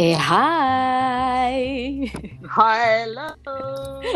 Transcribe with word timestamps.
Eh 0.00 0.16
hai. 0.16 1.60
Halo. 2.48 3.36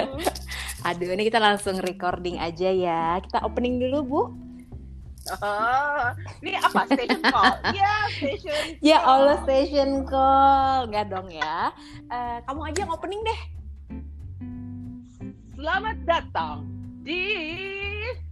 Aduh 0.88 1.12
ini 1.12 1.28
kita 1.28 1.36
langsung 1.36 1.76
recording 1.84 2.40
aja 2.40 2.72
ya. 2.72 3.20
Kita 3.20 3.44
opening 3.44 3.76
dulu 3.76 3.98
bu. 4.00 4.22
Oh, 5.44 6.04
ini 6.40 6.56
apa 6.56 6.88
station 6.88 7.20
call? 7.28 7.60
Ya 7.76 8.08
station. 8.16 8.80
Ya 8.80 8.96
call. 9.04 9.12
Allah 9.12 9.36
station 9.44 10.08
call. 10.08 10.88
Enggak 10.88 11.12
dong 11.12 11.28
ya. 11.28 11.68
Eh, 12.08 12.40
kamu 12.48 12.60
aja 12.64 12.78
yang 12.88 12.92
opening 12.96 13.20
deh. 13.20 13.40
Selamat 15.52 15.96
datang 16.08 16.64
di 17.04 17.20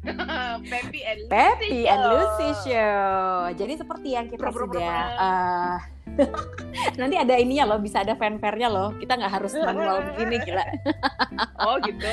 Pepi 0.71 1.01
and 1.07 1.21
Lucy. 1.31 1.87
And 1.87 2.03
Show. 2.03 2.11
Lucy 2.11 2.49
Show. 2.67 3.55
Jadi 3.55 3.73
seperti 3.79 4.09
yang 4.19 4.27
kita 4.27 4.43
Bro, 4.43 4.51
bro, 4.51 4.65
sudah 4.67 4.83
bro. 4.83 5.23
eh, 5.23 5.79
nanti 7.01 7.17
ada 7.17 7.35
ininya 7.39 7.73
loh, 7.73 7.79
bisa 7.79 8.03
ada 8.03 8.19
fanfare-nya 8.19 8.69
loh. 8.69 8.91
Kita 8.99 9.15
nggak 9.17 9.33
harus 9.33 9.53
manual 9.57 10.03
begini 10.13 10.37
gila. 10.43 10.65
Oh 11.63 11.79
gitu. 11.79 12.11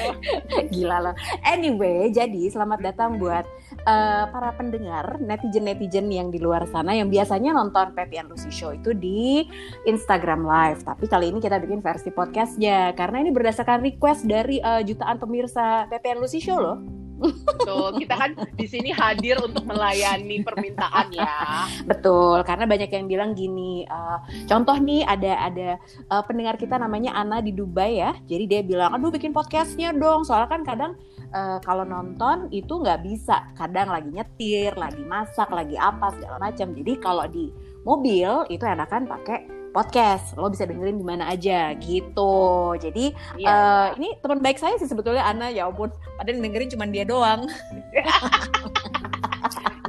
Gila 0.69 1.09
loh. 1.09 1.15
Anyway, 1.41 2.13
jadi 2.13 2.53
selamat 2.53 2.85
datang 2.85 3.17
buat 3.17 3.43
eh, 3.73 4.25
para 4.29 4.53
pendengar 4.53 5.17
netizen-netizen 5.17 6.05
yang 6.13 6.29
di 6.29 6.37
luar 6.37 6.69
sana 6.69 6.93
yang 6.93 7.09
biasanya 7.09 7.57
nonton 7.57 7.91
Pepi 7.97 8.21
and 8.21 8.29
Lucy 8.29 8.53
Show 8.53 8.77
itu 8.77 8.93
di 8.93 9.49
Instagram 9.89 10.45
Live. 10.45 10.85
Tapi 10.85 11.09
kali 11.09 11.33
ini 11.33 11.41
kita 11.41 11.57
bikin 11.57 11.81
versi 11.81 12.13
podcastnya 12.13 12.93
karena 12.93 13.25
ini 13.25 13.33
berdasarkan 13.33 13.81
request 13.81 14.29
dari 14.29 14.61
eh, 14.61 14.85
jutaan 14.85 15.17
pemirsa 15.17 15.89
Pepi 15.89 16.13
and 16.13 16.21
Lucy 16.21 16.39
Show 16.39 16.61
loh. 16.61 16.77
Betul. 17.19 17.99
Kita 17.99 18.15
kan 18.15 18.31
di 18.55 18.65
sini 18.65 18.89
hadir 18.95 19.37
untuk 19.43 19.67
melayani 19.67 20.41
permintaan 20.41 21.11
ya. 21.11 21.67
Betul, 21.83 22.41
karena 22.47 22.65
banyak 22.65 22.89
yang 22.89 23.05
bilang 23.05 23.31
gini. 23.35 23.83
eh, 23.83 24.17
contoh 24.47 24.75
nih 24.79 25.03
ada 25.03 25.51
ada 25.51 25.69
eh, 25.85 26.23
pendengar 26.25 26.55
kita 26.55 26.79
namanya 26.79 27.13
Ana 27.13 27.43
di 27.43 27.51
Dubai 27.51 27.99
ya. 27.99 28.15
Jadi 28.25 28.43
dia 28.47 28.61
bilang, 28.63 28.95
aduh 28.95 29.11
bikin 29.11 29.35
podcastnya 29.35 29.91
dong. 29.91 30.23
Soalnya 30.23 30.49
kan 30.49 30.61
kadang 30.63 30.91
eh, 31.35 31.59
kalau 31.61 31.83
nonton 31.83 32.47
itu 32.49 32.79
nggak 32.79 33.03
bisa. 33.03 33.51
Kadang 33.59 33.91
lagi 33.91 34.09
nyetir, 34.09 34.73
lagi 34.79 35.03
masak, 35.03 35.51
lagi 35.51 35.75
apa 35.75 36.15
segala 36.15 36.39
macam. 36.39 36.71
Jadi 36.73 36.93
kalau 36.97 37.25
di 37.27 37.51
mobil 37.83 38.47
itu 38.51 38.63
enakan 38.63 39.07
pakai 39.07 39.58
podcast. 39.69 40.33
Lo 40.35 40.49
bisa 40.49 40.65
dengerin 40.65 40.97
di 40.97 41.05
mana 41.05 41.29
aja 41.29 41.73
gitu. 41.77 42.73
Jadi 42.75 43.13
Iya. 43.37 43.47
eh, 43.47 43.87
ini 44.01 44.09
teman 44.19 44.41
baik 44.41 44.57
saya 44.57 44.75
sih 44.77 44.89
sebetulnya 44.89 45.23
Ana 45.23 45.49
ya 45.49 45.69
ampun. 45.69 45.89
Padahal 46.17 46.41
dengerin 46.41 46.69
cuma 46.73 46.85
dia 46.85 47.05
doang. 47.05 47.45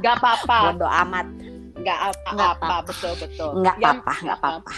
Gak 0.01 0.17
apa-apa. 0.17 0.73
Bodoh 0.73 0.89
amat. 1.05 1.27
Nggak 1.81 1.99
apa-apa. 2.29 2.75
Betul 2.87 3.13
betul. 3.19 3.49
Nggak 3.61 3.75
apa-apa, 3.81 4.13
nggak 4.21 4.39
apa-apa. 4.39 4.71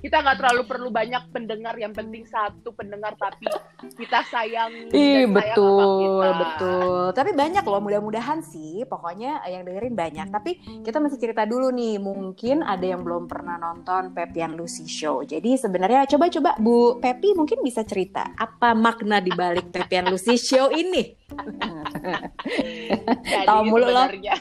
Kita 0.00 0.16
nggak 0.20 0.36
terlalu 0.40 0.62
perlu 0.68 0.88
banyak 0.92 1.22
pendengar. 1.32 1.74
Yang 1.74 1.92
penting 1.98 2.24
satu 2.28 2.70
pendengar 2.76 3.16
tapi 3.16 3.48
kita 3.96 4.22
sayang. 4.28 4.92
Ih 4.92 5.26
dan 5.26 5.32
sayang 5.32 5.32
betul 5.32 6.22
kita. 6.22 6.38
betul. 6.38 7.04
Tapi 7.16 7.30
banyak 7.32 7.64
loh 7.64 7.80
mudah-mudahan 7.80 8.40
sih. 8.44 8.84
Pokoknya 8.84 9.42
yang 9.48 9.64
dengerin 9.64 9.96
banyak. 9.96 10.26
Tapi 10.30 10.50
kita 10.84 11.00
mesti 11.00 11.16
cerita 11.18 11.42
dulu 11.48 11.72
nih. 11.72 11.96
Mungkin 11.98 12.62
ada 12.62 12.84
yang 12.84 13.02
belum 13.02 13.26
pernah 13.26 13.56
nonton 13.56 14.12
Pepi 14.12 14.44
and 14.44 14.56
Lucy 14.56 14.86
Show. 14.86 15.24
Jadi 15.24 15.56
sebenarnya 15.56 16.04
coba-coba 16.06 16.56
Bu 16.60 17.00
Pepi 17.00 17.32
mungkin 17.32 17.64
bisa 17.64 17.82
cerita 17.82 18.36
apa 18.36 18.76
makna 18.76 19.18
di 19.18 19.32
balik 19.32 19.72
Pepi 19.72 19.94
and 19.98 20.12
Lucy 20.12 20.36
Show 20.36 20.70
ini. 20.70 21.24
Tahu 23.48 23.62
mulu 23.66 23.90
lo. 23.90 24.06
sebenarnya. 24.06 24.36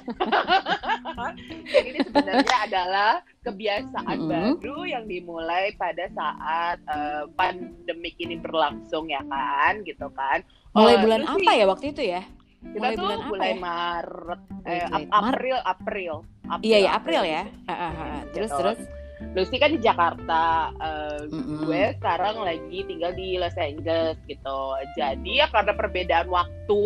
Jadi 1.73 1.92
ini 1.93 1.99
sebenarnya 2.01 2.57
adalah 2.65 3.11
kebiasaan 3.39 4.17
Mm-mm. 4.17 4.29
baru 4.57 4.79
yang 4.83 5.05
dimulai 5.05 5.71
pada 5.75 6.09
saat 6.09 6.81
eh, 6.83 7.23
pandemik 7.33 8.17
ini 8.17 8.35
berlangsung 8.35 9.07
ya 9.07 9.21
kan, 9.23 9.85
gitu 9.85 10.09
kan. 10.11 10.41
Mulai 10.73 10.95
Eh, 10.95 10.99
bulan 10.99 11.21
apa 11.23 11.51
ya 11.53 11.65
waktu 11.65 11.85
itu 11.89 12.03
ya? 12.09 12.21
Kita 12.63 12.79
Mulai 12.79 12.95
tuh 12.95 13.03
bulan 13.03 13.19
apa 13.19 13.29
mulai 13.29 13.51
ya? 13.51 13.57
Maret, 13.59 14.41
eh, 14.41 14.55
Mulai 14.55 14.79
Ap- 14.79 14.89
Maret. 14.89 15.11
April, 15.13 15.57
April, 15.63 16.13
April. 16.43 16.65
Iya 16.65 16.77
ya 16.79 16.89
April 16.95 17.21
ya. 17.23 17.43
Ah. 17.65 18.21
Terus 18.29 18.49
Gitu. 18.49 18.59
terus. 18.59 18.79
Lucy 19.23 19.55
kan 19.55 19.71
di 19.71 19.79
Jakarta, 19.79 20.43
eh, 20.75 21.21
Mm-mm. 21.31 21.63
gue 21.63 21.95
sekarang 21.95 22.43
lagi 22.43 22.83
tinggal 22.83 23.15
di 23.15 23.39
Los 23.39 23.55
Angeles 23.55 24.19
gitu. 24.25 24.59
Jadi 24.93 25.39
ya 25.39 25.47
karena 25.47 25.71
perbedaan 25.71 26.27
waktu, 26.27 26.83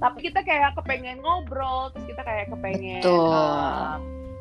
tapi 0.00 0.18
kita 0.22 0.40
kayak 0.40 0.72
kepengen 0.74 1.20
ngobrol, 1.20 1.92
terus 1.92 2.08
kita 2.08 2.22
kayak 2.22 2.48
kepengen 2.48 3.00
Betul. 3.00 3.28
eh, 3.30 3.94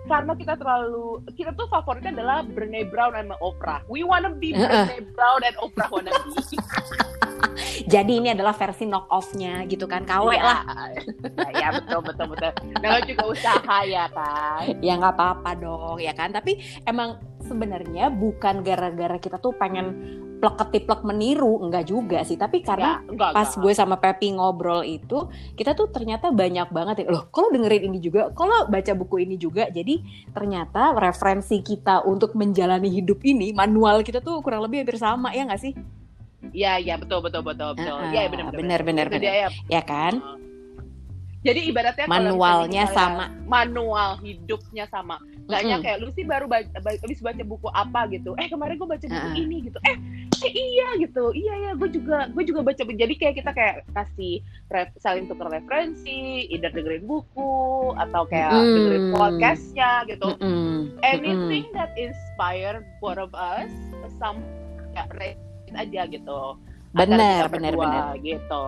karena 0.06 0.34
kita 0.34 0.54
terlalu 0.56 1.08
kita 1.36 1.52
tuh 1.52 1.68
favoritnya 1.68 2.10
adalah 2.12 2.42
Brené 2.42 2.82
Brown 2.84 3.14
sama 3.14 3.36
Oprah. 3.38 3.86
We 3.86 4.02
wanna 4.02 4.32
be 4.32 4.56
Brené 4.56 5.06
Brown 5.12 5.44
and 5.44 5.60
Oprah 5.60 5.86
wanna 5.88 6.10
be. 6.10 6.40
Jadi 7.86 8.18
ini 8.18 8.30
adalah 8.30 8.52
versi 8.52 8.84
knock 8.84 9.08
off-nya 9.10 9.64
gitu 9.66 9.84
kan. 9.84 10.04
KW 10.04 10.32
Iya. 10.32 10.42
lah. 10.42 10.62
Ya, 11.36 11.50
ya 11.52 11.68
betul 11.76 12.00
betul 12.04 12.26
betul. 12.30 12.52
Namanya 12.76 13.04
juga 13.06 13.24
usaha 13.28 13.78
ya 13.84 14.06
kan. 14.10 14.64
ya 14.80 14.94
nggak 14.96 15.14
apa-apa 15.14 15.52
dong 15.56 15.98
ya 15.98 16.12
kan 16.12 16.30
tapi 16.30 16.58
emang 16.84 17.18
sebenarnya 17.42 18.10
bukan 18.10 18.62
gara-gara 18.62 19.18
kita 19.18 19.38
tuh 19.38 19.52
pengen 19.54 19.96
plek 20.40 20.56
ketiplek 20.58 21.04
meniru 21.04 21.60
enggak 21.62 21.86
juga 21.86 22.24
sih 22.24 22.34
tapi 22.34 22.64
karena 22.64 23.04
Ya, 23.04 23.12
enggak, 23.12 23.32
pas 23.36 23.44
enggak. 23.46 23.62
gue 23.62 23.74
sama 23.76 23.96
Pepi 23.96 24.28
ngobrol 24.32 24.82
itu 24.82 25.28
kita 25.54 25.76
tuh 25.76 25.88
ternyata 25.88 26.32
banyak 26.32 26.68
banget 26.68 27.04
ya 27.04 27.12
loh 27.12 27.28
kalau 27.28 27.52
dengerin 27.52 27.92
ini 27.92 28.00
juga 28.00 28.32
kalau 28.32 28.66
baca 28.66 28.92
buku 28.94 29.22
ini 29.22 29.36
juga 29.36 29.68
jadi 29.68 30.00
ternyata 30.32 30.96
referensi 30.96 31.60
kita 31.60 32.02
untuk 32.04 32.34
menjalani 32.34 32.88
hidup 32.90 33.20
ini 33.22 33.52
manual 33.52 34.00
kita 34.00 34.20
tuh 34.20 34.40
kurang 34.40 34.64
lebih 34.64 34.82
hampir 34.82 34.96
sama 34.96 35.30
ya 35.30 35.44
nggak 35.44 35.60
sih 35.60 35.76
Iya 36.50 36.80
iya 36.80 36.96
betul 36.96 37.20
betul 37.20 37.44
betul 37.44 37.76
betul. 37.76 38.00
Iya 38.10 38.32
benar 38.32 38.56
benar, 38.56 38.80
benar, 38.82 39.06
Itu 39.06 39.12
benar. 39.12 39.22
dia 39.22 39.36
ya. 39.36 39.50
ya 39.70 39.82
kan 39.84 40.39
Jadi 41.40 41.72
ibaratnya 41.72 42.04
kalau 42.04 42.36
manualnya 42.36 42.84
kita 42.84 42.96
sama 43.00 43.26
manual 43.48 44.20
hidupnya 44.20 44.86
sama. 44.92 45.16
Gaknya 45.48 45.80
Mm-mm. 45.80 45.86
kayak 45.88 45.98
lu 46.04 46.12
sih 46.12 46.28
baru 46.28 46.46
baca, 46.46 46.68
habis 46.84 47.24
baca 47.24 47.44
buku 47.48 47.68
apa 47.72 48.12
gitu. 48.12 48.36
Eh 48.36 48.52
kemarin 48.52 48.76
gue 48.76 48.86
baca 48.86 49.06
buku 49.08 49.30
Ah. 49.32 49.40
ini 49.40 49.58
gitu. 49.72 49.80
Eh, 49.88 49.96
eh 50.44 50.52
iya 50.52 50.88
gitu. 51.00 51.32
Iya 51.32 51.54
ya, 51.56 51.72
gue 51.80 51.90
juga 51.96 52.28
gue 52.30 52.44
juga 52.44 52.60
baca. 52.62 52.82
Jadi 52.84 53.14
kayak 53.16 53.36
kita 53.40 53.52
kayak 53.56 53.76
kasih 53.96 54.44
saling 55.00 55.32
tukar 55.32 55.48
referensi, 55.48 56.44
either 56.52 56.76
dengerin 56.76 57.08
buku 57.08 57.96
atau 57.96 58.28
kayak 58.28 58.52
Mm. 58.52 58.74
dengerin 58.76 59.06
podcastnya 59.16 59.92
gitu. 60.12 60.28
Mm-mm. 60.38 60.92
Anything 61.02 61.72
that 61.72 61.96
inspire 61.96 62.84
both 63.00 63.18
of 63.18 63.32
us, 63.32 63.72
some 64.20 64.44
ya, 64.92 65.08
aja 65.72 66.02
gitu. 66.04 66.60
Benar, 66.90 67.48
benar, 67.54 67.74
benar. 67.78 68.18
gitu. 68.20 68.66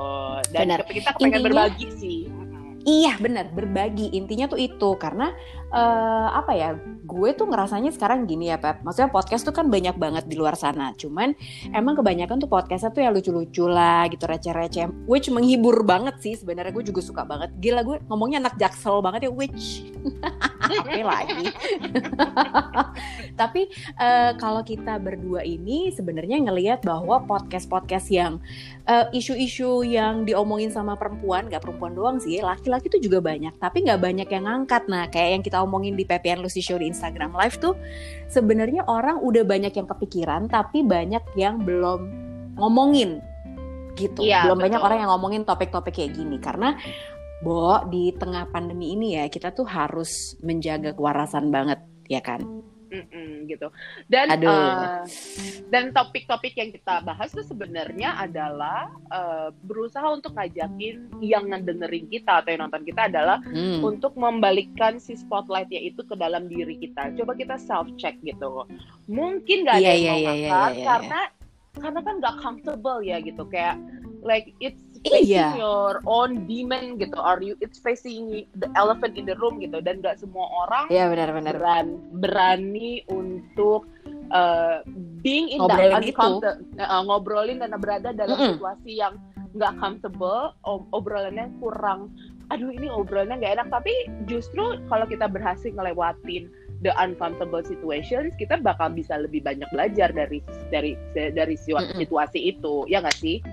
Dan 0.54 0.70
Benar. 0.70 0.80
kita 0.88 1.10
pengen 1.18 1.42
Intinya- 1.42 1.46
berbagi 1.68 1.90
sih. 2.00 2.22
Iya 2.86 3.22
benar. 3.22 3.54
Berbagi. 3.54 4.10
Intinya 4.18 4.50
tuh 4.50 4.58
itu. 4.62 4.98
Karena 4.98 5.34
eh, 5.72 6.28
apa 6.32 6.52
ya 6.52 6.76
gue 7.12 7.30
tuh 7.36 7.48
ngerasanya 7.48 7.92
sekarang 7.92 8.24
gini 8.28 8.52
ya 8.52 8.58
Pep. 8.60 8.84
Maksudnya 8.84 9.12
podcast 9.12 9.44
tuh 9.44 9.56
kan 9.56 9.68
banyak 9.68 9.96
banget 10.00 10.28
di 10.28 10.36
luar 10.40 10.56
sana. 10.56 10.96
Cuman 10.96 11.36
emang 11.72 12.00
kebanyakan 12.00 12.40
tuh 12.40 12.48
podcastnya 12.52 12.92
tuh 12.92 13.02
ya 13.04 13.10
lucu-lucu 13.12 13.68
lah 13.68 14.08
gitu 14.08 14.28
receh-receh. 14.28 15.08
Which 15.08 15.32
menghibur 15.32 15.84
banget 15.84 16.20
sih 16.24 16.40
sebenarnya. 16.40 16.72
Gue 16.76 16.86
juga 16.88 17.04
suka 17.04 17.24
banget. 17.24 17.52
Gila 17.60 17.84
gue 17.84 17.98
ngomongnya 18.08 18.48
anak 18.48 18.56
jaksel 18.60 19.04
banget 19.04 19.28
ya 19.28 19.32
which. 19.32 19.88
Oke 20.82 21.02
lagi. 21.04 21.52
Tapi 23.40 23.68
eh, 24.00 24.32
kalau 24.40 24.64
kita 24.64 25.00
berdua 25.02 25.44
ini 25.44 25.92
sebenarnya 25.92 26.40
ngelihat 26.48 26.80
bahwa 26.88 27.24
podcast-podcast 27.28 28.08
yang 28.08 28.40
eh, 28.88 29.08
isu-isu 29.12 29.84
yang 29.84 30.24
diomongin 30.24 30.72
sama 30.72 30.96
perempuan, 30.96 31.52
nggak 31.52 31.64
perempuan 31.64 31.92
doang 31.92 32.18
sih, 32.24 32.40
laki-laki 32.40 32.88
tuh 32.88 33.02
juga 33.04 33.20
banyak. 33.20 33.56
Tapi 33.60 33.84
nggak 33.84 34.00
banyak 34.00 34.28
yang 34.32 34.44
ngangkat. 34.48 34.84
Nah, 34.88 35.12
kayak 35.12 35.30
yang 35.40 35.44
kita 35.44 35.61
omongin 35.64 35.96
di 35.96 36.04
PPN 36.04 36.42
Lucy 36.42 36.60
Show 36.60 36.82
di 36.82 36.90
Instagram 36.90 37.38
Live 37.38 37.62
tuh, 37.62 37.78
sebenarnya 38.28 38.86
orang 38.90 39.22
udah 39.22 39.46
banyak 39.46 39.74
yang 39.74 39.88
kepikiran, 39.88 40.50
tapi 40.50 40.82
banyak 40.82 41.24
yang 41.38 41.62
belum 41.62 42.00
ngomongin 42.58 43.22
gitu. 43.96 44.24
Iya, 44.26 44.50
belum 44.50 44.60
banyak 44.60 44.80
betul. 44.82 44.88
orang 44.90 44.98
yang 45.06 45.12
ngomongin 45.14 45.44
topik-topik 45.44 45.94
kayak 45.94 46.16
gini 46.16 46.38
karena 46.40 46.76
Bo, 47.42 47.82
di 47.90 48.14
tengah 48.14 48.54
pandemi 48.54 48.94
ini 48.94 49.18
ya 49.18 49.26
kita 49.26 49.50
tuh 49.50 49.66
harus 49.66 50.38
menjaga 50.46 50.94
kewarasan 50.94 51.50
banget, 51.50 51.82
ya 52.06 52.22
kan? 52.22 52.38
Mm-mm, 52.92 53.48
gitu. 53.48 53.72
Dan 54.06 54.36
Aduh. 54.36 54.52
eh, 54.52 55.04
dan 55.72 55.90
topik-topik 55.90 56.52
yang 56.54 56.70
kita 56.70 57.00
bahas 57.02 57.32
tuh 57.32 57.42
sebenarnya 57.42 58.20
adalah 58.20 58.92
eh, 59.08 59.50
berusaha 59.64 60.04
untuk 60.12 60.36
ngajakin 60.36 61.24
yang 61.24 61.48
ngedengerin 61.48 62.12
kita 62.12 62.44
atau 62.44 62.52
yang 62.52 62.68
nonton 62.68 62.84
kita 62.84 63.08
adalah 63.08 63.40
Hmm. 63.48 63.80
untuk 63.80 64.12
membalikkan 64.14 65.00
si 65.00 65.16
spotlightnya 65.16 65.80
itu 65.80 66.04
ke 66.04 66.14
dalam 66.14 66.46
diri 66.46 66.76
kita. 66.78 67.16
Coba 67.16 67.32
kita 67.34 67.56
self 67.56 67.88
check 67.96 68.20
gitu. 68.22 68.68
Mungkin 69.08 69.64
gak 69.64 69.80
ada 69.80 69.88
Iya, 69.88 69.94
yang 69.96 70.04
iya, 70.04 70.12
mau 70.12 70.20
iya, 70.20 70.28
ngangkat 70.28 70.52
iya, 70.52 70.76
iya. 70.76 70.86
karena 70.86 71.20
karena 71.72 72.00
kan 72.04 72.16
gak 72.20 72.36
comfortable 72.38 73.00
ya 73.00 73.18
gitu 73.18 73.44
kayak 73.48 73.80
like 74.22 74.52
it's 74.60 74.84
Iya. 75.02 75.58
your 75.58 75.98
own 76.06 76.46
demon 76.46 77.02
gitu 77.02 77.18
or 77.18 77.42
you 77.42 77.58
it's 77.58 77.82
facing 77.82 78.46
the 78.54 78.70
elephant 78.78 79.18
in 79.18 79.26
the 79.26 79.34
room 79.42 79.58
gitu 79.58 79.82
dan 79.82 79.98
gak 80.00 80.22
semua 80.22 80.46
orang 80.68 80.94
Iya 80.94 81.10
benar-benar. 81.10 81.58
beran- 81.58 82.02
berani 82.22 83.02
untuk 83.10 83.90
uh, 84.30 84.86
being 85.26 85.50
in 85.50 85.58
Ngobrolin 85.58 85.90
that 85.90 86.06
uncomfortable 86.06 86.58
uh, 86.78 87.02
ngobrolin 87.02 87.58
dan 87.58 87.74
berada 87.82 88.10
dalam 88.14 88.38
Mm-mm. 88.38 88.50
situasi 88.58 88.92
yang 89.02 89.18
nggak 89.52 89.74
comfortable 89.82 90.54
ob- 90.64 90.88
obrolannya 90.94 91.50
kurang 91.60 92.14
aduh 92.48 92.70
ini 92.70 92.88
obrolannya 92.88 93.42
nggak 93.42 93.54
enak 93.58 93.68
tapi 93.74 93.92
justru 94.24 94.80
kalau 94.88 95.04
kita 95.04 95.28
berhasil 95.28 95.72
ngelewatin 95.74 96.48
the 96.82 96.92
uncomfortable 96.96 97.60
situations 97.62 98.32
kita 98.38 98.56
bakal 98.58 98.88
bisa 98.88 99.20
lebih 99.20 99.44
banyak 99.44 99.68
belajar 99.70 100.14
dari 100.14 100.40
dari 100.70 100.94
dari 101.14 101.56
situa- 101.58 101.84
Mm-mm. 101.84 102.00
situasi 102.00 102.40
itu 102.54 102.86
ya 102.88 103.04
nggak 103.04 103.18
sih 103.18 103.44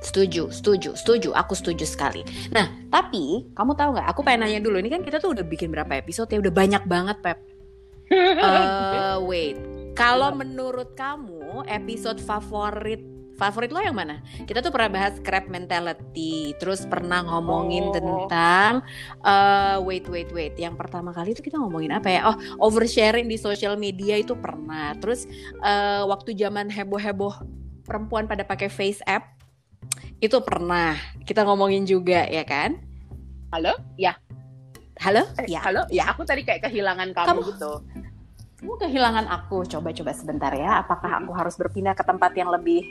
Setuju, 0.00 0.48
setuju, 0.48 0.96
setuju. 0.96 1.30
Aku 1.36 1.52
setuju 1.52 1.84
sekali. 1.84 2.24
Nah, 2.48 2.72
tapi 2.88 3.52
kamu 3.52 3.72
tahu 3.76 3.90
nggak? 3.96 4.06
Aku 4.10 4.20
pengen 4.24 4.48
nanya 4.48 4.60
dulu. 4.60 4.80
Ini 4.80 4.88
kan 4.88 5.02
kita 5.04 5.20
tuh 5.20 5.36
udah 5.36 5.44
bikin 5.44 5.68
berapa 5.68 5.92
episode 5.92 6.32
ya? 6.32 6.40
Udah 6.40 6.52
banyak 6.52 6.82
banget, 6.88 7.16
Pep. 7.20 7.38
Eh, 8.10 9.16
wait. 9.22 9.54
Kalau 9.94 10.32
menurut 10.32 10.96
kamu 10.96 11.62
episode 11.68 12.18
favorit 12.18 12.98
favorit 13.36 13.72
lo 13.72 13.80
yang 13.80 13.96
mana? 13.96 14.20
Kita 14.44 14.60
tuh 14.60 14.68
pernah 14.68 14.92
bahas 14.92 15.16
crab 15.20 15.48
mentality, 15.48 16.52
terus 16.60 16.84
pernah 16.84 17.24
ngomongin 17.24 17.88
Oh. 17.88 17.92
tentang 17.96 18.84
eh 19.22 19.78
wait 19.80 20.04
wait 20.12 20.28
wait. 20.30 20.54
Yang 20.56 20.76
pertama 20.76 21.08
kali 21.10 21.32
itu 21.32 21.40
kita 21.40 21.56
ngomongin 21.56 21.92
apa 21.94 22.08
ya? 22.12 22.20
Oh, 22.28 22.36
oversharing 22.60 23.24
di 23.24 23.40
social 23.40 23.80
media 23.80 24.20
itu 24.20 24.36
pernah. 24.36 24.92
Terus 25.00 25.24
eh 25.60 26.02
waktu 26.04 26.36
zaman 26.36 26.68
heboh-heboh 26.68 27.46
perempuan 27.88 28.28
pada 28.28 28.44
pakai 28.44 28.68
face 28.68 29.00
app 29.08 29.39
itu 30.20 30.36
pernah. 30.40 30.94
Kita 31.24 31.42
ngomongin 31.42 31.84
juga 31.84 32.24
ya 32.26 32.44
kan? 32.44 32.76
halo 33.50 33.74
ya 33.98 34.14
Halo? 35.02 35.26
Eh, 35.40 35.50
Ya. 35.50 35.58
halo 35.64 35.82
ya 35.90 36.06
aku 36.06 36.22
tadi 36.22 36.46
kayak 36.46 36.70
kehilangan 36.70 37.10
kamu, 37.10 37.26
Kamu- 37.26 37.46
gitu 37.50 37.72
Kamu 38.60 38.72
kehilangan 38.78 39.26
aku. 39.26 39.64
Coba-coba 39.64 40.12
sebentar 40.12 40.52
ya. 40.52 40.78
Apakah 40.78 41.18
aku 41.18 41.32
harus 41.32 41.56
berpindah 41.56 41.96
ke 41.96 42.04
tempat 42.04 42.36
yang 42.36 42.52
lebih 42.52 42.84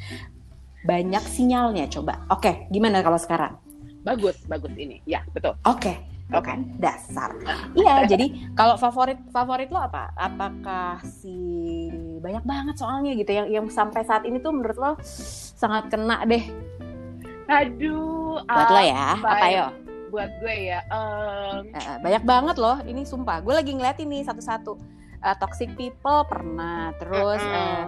banyak 0.88 1.20
sinyalnya? 1.26 1.90
Coba. 1.90 2.22
Oke, 2.30 2.70
gimana 2.70 3.02
kalau 3.02 3.18
sekarang? 3.18 3.58
bagus 4.00 4.38
bagus 4.46 4.70
ini 4.78 5.02
ya 5.02 5.18
betul 5.34 5.58
Oke. 5.66 5.98
Tuh 6.26 6.42
kan 6.42 6.58
dasar. 6.76 7.30
Iya, 7.72 8.02
jadi 8.10 8.26
kalau 8.52 8.74
favorit 8.76 9.18
favorit 9.30 9.70
lo 9.70 9.78
apa? 9.78 10.10
Apakah 10.12 10.98
si 11.02 11.36
banyak 12.18 12.42
banget 12.42 12.74
soalnya 12.76 13.14
gitu 13.14 13.30
yang 13.30 13.46
yang 13.46 13.66
sampai 13.70 14.02
saat 14.02 14.26
ini 14.26 14.42
tuh 14.42 14.50
menurut 14.50 14.78
lo 14.78 14.92
sangat 15.56 15.86
kena 15.94 16.26
deh 16.26 16.42
aduh 17.46 18.42
buat 18.42 18.66
lo 18.66 18.80
ya. 18.82 19.06
apa 19.16 19.28
Apa 19.30 19.46
ya? 19.46 19.54
yo? 19.54 19.66
buat 20.06 20.30
gue 20.42 20.54
ya 20.70 20.80
Eh, 20.90 21.98
banyak 22.02 22.22
banget 22.22 22.56
loh. 22.58 22.78
Ini 22.82 23.02
sumpah. 23.02 23.42
Gue 23.42 23.54
lagi 23.54 23.74
ngeliatin 23.74 24.06
nih 24.06 24.22
satu-satu. 24.26 24.72
Eh, 25.22 25.36
toxic 25.38 25.70
people 25.74 26.26
pernah. 26.26 26.90
Terus 26.98 27.42
eh, 27.42 27.84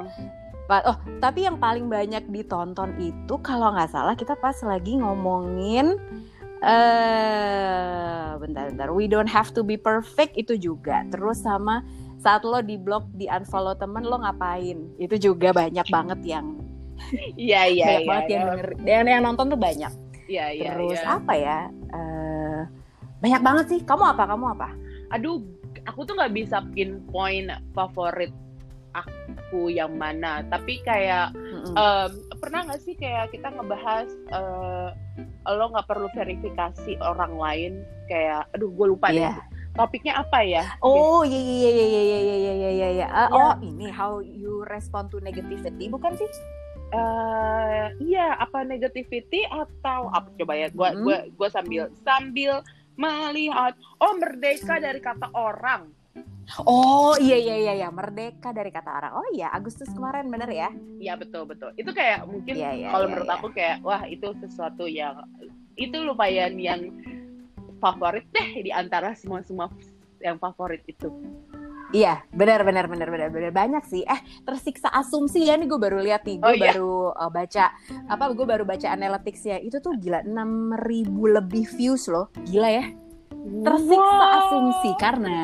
Pa- 0.68 0.84
Oh, 0.84 1.00
tapi 1.16 1.48
yang 1.48 1.56
paling 1.56 1.88
banyak 1.88 2.28
ditonton 2.28 2.92
itu 3.00 3.34
kalau 3.40 3.72
nggak 3.72 3.88
salah 3.88 4.12
kita 4.12 4.36
pas 4.36 4.52
lagi 4.60 5.00
ngomongin 5.00 5.96
eh 6.62 8.28
bentar 8.38 8.70
bentar 8.74 8.88
we 8.90 9.06
don't 9.06 9.30
have 9.30 9.54
to 9.54 9.62
be 9.62 9.78
perfect 9.78 10.34
itu 10.34 10.58
juga. 10.58 11.06
Terus 11.10 11.42
sama 11.42 11.82
saat 12.18 12.42
lo 12.42 12.58
di 12.62 12.74
blog 12.74 13.06
di 13.14 13.30
unfollow 13.30 13.78
temen 13.78 14.02
lo 14.06 14.22
ngapain? 14.22 14.90
Itu 14.98 15.18
juga 15.18 15.54
banyak 15.54 15.86
banget 15.90 16.20
yang 16.26 16.46
iya 17.38 17.70
iya 17.70 17.86
banyak 17.86 18.02
iya 18.02 18.08
banget 18.10 18.26
yang 18.26 18.42
iya. 18.42 18.50
denger, 18.50 18.68
dan 18.82 19.06
yang 19.06 19.22
nonton 19.22 19.46
tuh 19.54 19.60
banyak. 19.60 19.92
iya 20.28 20.52
iya 20.52 20.74
Terus 20.74 21.00
iya. 21.00 21.14
apa 21.14 21.32
ya? 21.38 21.58
Eh 21.94 22.60
banyak 23.18 23.42
banget 23.42 23.64
sih. 23.70 23.80
Kamu 23.86 24.04
apa? 24.14 24.24
Kamu 24.26 24.46
apa? 24.54 24.68
aduh 25.08 25.40
aku 25.88 26.04
tuh 26.04 26.14
nggak 26.16 26.34
bisa 26.36 26.60
pinpoint 26.76 27.48
favorit 27.72 28.32
aku 28.92 29.72
yang 29.72 29.96
mana 29.96 30.44
tapi 30.52 30.80
kayak 30.84 31.32
Mm-mm. 31.68 31.76
em, 31.76 32.10
pernah 32.36 32.60
nggak 32.64 32.80
sih 32.80 32.94
kayak 32.94 33.28
kita 33.28 33.48
ngebahas 33.50 34.08
eh, 34.28 34.88
lo 35.48 35.64
nggak 35.68 35.86
perlu 35.86 36.08
verifikasi 36.10 36.96
orang 36.98 37.34
lain 37.34 37.72
kayak 38.04 38.48
aduh 38.52 38.68
gue 38.68 38.86
lupa 38.88 39.08
Iya. 39.08 39.32
deh 39.32 39.36
topiknya 39.74 40.18
apa 40.18 40.42
ya 40.42 40.64
Oh 40.80 41.22
iya 41.22 41.38
iya 41.38 41.54
iya 41.54 41.70
iya 41.70 41.84
iya 41.86 42.00
iya 42.02 42.18
iya 42.18 42.52
iya 42.52 42.70
iya 42.70 42.88
iya. 42.92 43.06
Ah, 43.06 43.28
Ya. 43.28 43.32
Oh 43.32 43.52
ini 43.60 43.86
how 43.86 44.18
you 44.18 44.64
respond 44.66 45.08
to 45.08 45.18
negativity 45.18 45.86
bukan 45.86 46.12
sih? 46.14 46.26
eh 46.88 47.84
iya 48.00 48.32
apa 48.34 48.64
negativity 48.64 49.44
atau 49.44 50.08
apa 50.08 50.32
coba 50.34 50.56
ya 50.56 50.68
gua 50.70 50.90
Hmm. 50.90 51.04
gua 51.04 51.18
gua 51.36 51.48
sambil 51.48 51.92
sambil 51.98 52.64
melihat 52.96 53.72
oh 53.98 54.16
merdeka 54.16 54.80
dari 54.80 54.96
kata 54.98 55.28
orang 55.30 55.92
Oh 56.64 57.12
iya 57.20 57.36
iya 57.36 57.56
iya 57.58 57.72
iya. 57.76 57.88
Merdeka 57.88 58.50
dari 58.50 58.72
kata 58.72 58.88
orang. 58.88 59.12
Oh 59.14 59.26
iya. 59.30 59.52
Agustus 59.52 59.88
kemarin 59.90 60.32
bener 60.32 60.48
ya? 60.48 60.68
Iya 60.96 61.14
betul 61.14 61.44
betul. 61.44 61.76
Itu 61.76 61.92
kayak 61.92 62.24
mungkin 62.24 62.56
Iya, 62.56 62.70
iya, 62.72 62.88
kalau 62.88 63.04
iya, 63.04 63.10
menurut 63.12 63.28
iya. 63.28 63.36
aku 63.36 63.46
kayak 63.52 63.76
wah 63.84 64.02
itu 64.04 64.28
sesuatu 64.40 64.84
yang 64.88 65.16
itu 65.76 65.94
lumayan 66.00 66.56
yang 66.56 66.80
favorit 67.78 68.26
deh 68.32 68.64
di 68.64 68.70
antara 68.72 69.12
semua 69.14 69.44
semua 69.44 69.68
yang 70.18 70.40
favorit 70.40 70.82
itu. 70.88 71.12
Iya 71.88 72.20
benar 72.36 72.68
benar 72.68 72.84
benar 72.84 73.08
benar 73.08 73.28
benar 73.32 73.48
banyak 73.48 73.84
sih. 73.84 74.04
Eh 74.04 74.20
tersiksa 74.44 74.92
asumsi 74.92 75.48
ya. 75.48 75.56
Nih 75.56 75.68
gue 75.68 75.80
baru 75.80 76.00
lihat 76.00 76.24
nih. 76.24 76.36
Gue 76.36 76.48
Oh, 76.48 76.52
iya. 76.52 76.72
baru 76.72 76.92
uh, 77.12 77.30
baca 77.32 77.64
apa 78.08 78.24
gue 78.32 78.46
baru 78.48 78.64
baca 78.64 78.88
analytics 78.88 79.42
ya 79.44 79.56
itu 79.56 79.80
tuh 79.80 79.96
gila 79.96 80.20
6000 80.24 81.08
lebih 81.12 81.64
views 81.76 82.08
loh. 82.08 82.28
Gila 82.44 82.68
ya 82.72 82.84
tersiksa 83.58 84.16
Wow. 84.20 84.38
asumsi 84.38 84.90
karena 84.96 85.40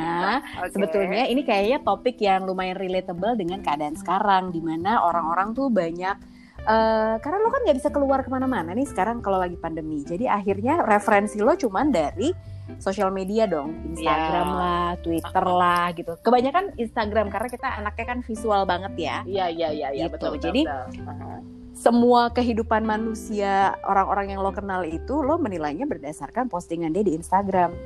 Oke. 0.59 0.71
sebetulnya 0.71 1.25
ini 1.25 1.43
kayaknya 1.43 1.79
topik 1.81 2.17
yang 2.19 2.43
lumayan 2.43 2.75
relatable 2.75 3.35
dengan 3.35 3.61
keadaan 3.61 3.95
sekarang 3.95 4.49
di 4.49 4.59
mana 4.59 5.01
orang-orang 5.01 5.53
tuh 5.53 5.69
banyak 5.69 6.17
eh 6.61 7.15
karena 7.19 7.39
lo 7.39 7.49
kan 7.49 7.61
nggak 7.61 7.77
bisa 7.77 7.89
keluar 7.89 8.21
ke 8.21 8.29
mana-mana 8.29 8.73
nih 8.73 8.85
sekarang 8.85 9.21
kalau 9.21 9.37
lagi 9.37 9.55
pandemi 9.55 10.01
jadi 10.01 10.33
akhirnya 10.33 10.81
referensi 10.81 11.37
lo 11.39 11.53
cuman 11.53 11.89
dari 11.89 12.33
sosial 12.79 13.11
media 13.11 13.45
dong 13.45 13.69
Instagram 13.87 14.49
Ya. 14.49 14.57
lah 14.57 14.89
Twitter 14.99 15.45
lah 15.45 15.93
gitu 15.93 16.17
kebanyakan 16.19 16.73
Instagram 16.75 17.29
karena 17.29 17.49
kita 17.49 17.69
anaknya 17.75 18.07
kan 18.07 18.19
visual 18.21 18.65
banget 18.65 18.93
ya 18.97 19.17
Iya 19.23 19.47
iya 19.51 19.69
iya 19.71 19.89
iya 19.93 20.05
Gitu. 20.07 20.17
betul 20.17 20.29
betul. 20.33 20.45
Jadi, 20.47 20.61
betul. 20.65 21.05
Aha. 21.05 21.37
semua 21.75 22.31
kehidupan 22.31 22.81
manusia 22.83 23.53
orang-orang 23.83 24.31
yang 24.31 24.41
lo 24.41 24.49
kenal 24.49 24.81
itu 24.83 25.21
lo 25.21 25.37
menilainya 25.37 25.85
berdasarkan 25.85 26.47
postingan 26.47 26.95
dia 26.95 27.03
di 27.03 27.13
Instagram 27.13 27.77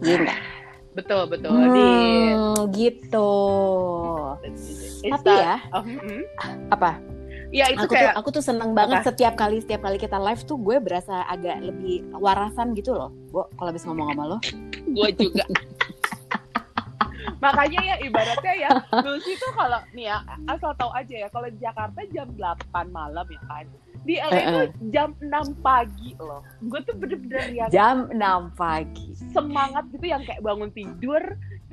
Nggak? 0.00 0.38
betul 0.92 1.22
betul. 1.28 1.60
Di 1.70 1.88
Hmm, 2.32 2.56
gitu 2.72 3.32
tapi 5.06 5.12
Insta- 5.12 5.38
ya 5.38 5.56
Oh, 5.70 5.82
mm-mm. 5.82 6.20
apa? 6.68 6.96
Iya 7.46 7.70
itu 7.70 7.78
aku 7.78 7.94
kayak 7.94 8.10
tuh 8.10 8.18
aku 8.18 8.28
tuh 8.32 8.42
seneng 8.42 8.74
banget 8.74 9.00
Apa? 9.00 9.06
setiap 9.06 9.38
kali 9.38 9.62
setiap 9.62 9.86
kali 9.86 9.96
kita 9.96 10.18
live 10.18 10.42
tuh 10.42 10.58
gue 10.58 10.76
berasa 10.76 11.22
agak 11.24 11.62
lebih 11.62 12.02
warasan 12.12 12.74
gitu 12.74 12.90
loh. 12.90 13.14
Bo 13.30 13.46
kalau 13.54 13.70
habis 13.70 13.86
ngomong 13.86 14.08
sama 14.10 14.24
lo. 14.26 14.38
Gue 14.88 15.10
juga. 15.14 15.44
Makanya 17.36 17.80
ya 17.84 17.96
ibaratnya 18.00 18.54
ya 18.56 18.68
Lucy 18.98 19.36
tuh 19.36 19.52
kalau 19.52 19.78
nih 19.92 20.08
ya 20.08 20.18
asal 20.48 20.72
tahu 20.74 20.90
aja 20.90 21.14
ya 21.14 21.28
kalau 21.28 21.46
di 21.46 21.58
Jakarta 21.60 22.00
jam 22.08 22.28
8 22.32 22.56
malam 22.90 23.26
ya 23.28 23.40
kan 23.44 23.66
di 24.06 24.14
LA 24.22 24.38
itu 24.38 24.58
eh. 24.62 24.68
jam 24.94 25.10
6 25.18 25.66
pagi 25.66 26.14
loh 26.22 26.40
gue 26.62 26.80
tuh 26.86 26.94
bener-bener 26.94 27.44
yang 27.50 27.68
jam 27.74 27.96
6 28.14 28.54
pagi 28.54 29.10
semangat 29.34 29.84
gitu 29.90 30.06
yang 30.06 30.22
kayak 30.22 30.40
bangun 30.40 30.70
tidur 30.70 31.22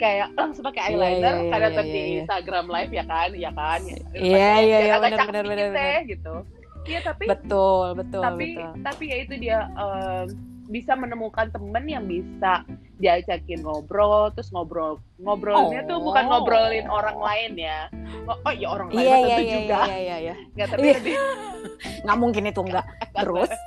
kayak 0.02 0.34
langsung 0.34 0.66
pakai 0.66 0.82
Iya, 0.82 0.98
eyeliner 0.98 1.14
iya, 1.38 1.44
iya, 1.46 1.52
karena 1.54 1.70
iya, 1.70 1.78
tadi 1.78 1.94
iya. 1.94 2.14
Instagram 2.26 2.66
live 2.66 2.92
ya 2.92 3.04
kan 3.06 3.30
ya 3.38 3.52
kan 3.54 3.80
Iya, 3.86 4.50
iya, 4.66 4.78
iya, 4.90 4.96
benar, 4.98 5.20
benar, 5.30 5.44
benar. 5.46 5.70
deh, 5.78 6.00
gitu 6.10 6.36
iya 6.84 7.00
tapi 7.00 7.24
betul 7.32 7.96
betul 7.96 8.22
tapi 8.24 8.48
betul 8.60 8.72
tapi 8.84 9.04
ya 9.08 9.18
itu 9.24 9.34
dia 9.40 9.60
em, 9.72 10.28
bisa 10.66 10.94
menemukan 10.94 11.50
temen 11.50 11.84
yang 11.84 12.04
bisa 12.04 12.64
diajakin 12.96 13.60
ngobrol 13.60 14.32
terus 14.32 14.48
ngobrol 14.50 15.02
ngobrolnya 15.20 15.84
tuh 15.84 16.00
bukan 16.00 16.24
Oh. 16.24 16.30
ngobrolin 16.40 16.88
orang 16.88 17.18
lain 17.18 17.52
ya. 17.58 17.80
Oh, 18.24 18.38
oh 18.42 18.54
ya 18.54 18.68
orang 18.70 18.88
lain 18.90 19.02
iya 19.02 19.16
tentu 19.18 19.28
iya 19.42 19.56
juga. 19.58 19.80
iya 19.84 19.98
iya 19.98 20.18
iya. 20.22 20.36
Nggak 20.54 20.68
tapi 20.70 20.82
Iya. 20.82 20.96
lebih 20.96 21.16
nggak 22.04 22.18
mungkin 22.18 22.44
itu 22.46 22.62
enggak 22.62 22.86
terus? 23.14 23.52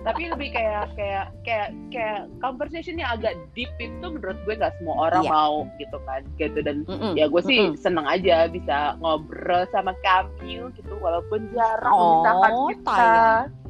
Tapi 0.00 0.22
lebih 0.26 0.48
kayak 0.50 0.96
kayak 0.96 1.26
kayak 1.44 1.68
kayak 1.92 2.20
conversation 2.40 2.96
yang 2.96 3.12
agak 3.12 3.36
deep 3.52 3.68
itu 3.76 4.00
menurut 4.00 4.38
gue 4.42 4.54
nggak 4.56 4.72
semua 4.80 4.96
orang 5.06 5.22
Iya. 5.22 5.30
mau 5.30 5.54
gitu 5.76 5.96
kan 6.02 6.20
gitu. 6.36 6.58
Dan 6.58 6.76
Mm-mm, 6.88 7.12
ya 7.14 7.28
gue 7.28 7.42
sih 7.44 7.58
mm-mm. 7.60 7.76
seneng 7.76 8.08
aja 8.08 8.48
bisa 8.48 8.96
ngobrol 8.98 9.68
sama 9.68 9.92
kamu 10.00 10.72
gitu 10.72 10.94
walaupun 10.96 11.52
jarang 11.52 11.92
Oh, 11.92 12.24
memisahkan 12.24 12.52
kita 12.72 13.12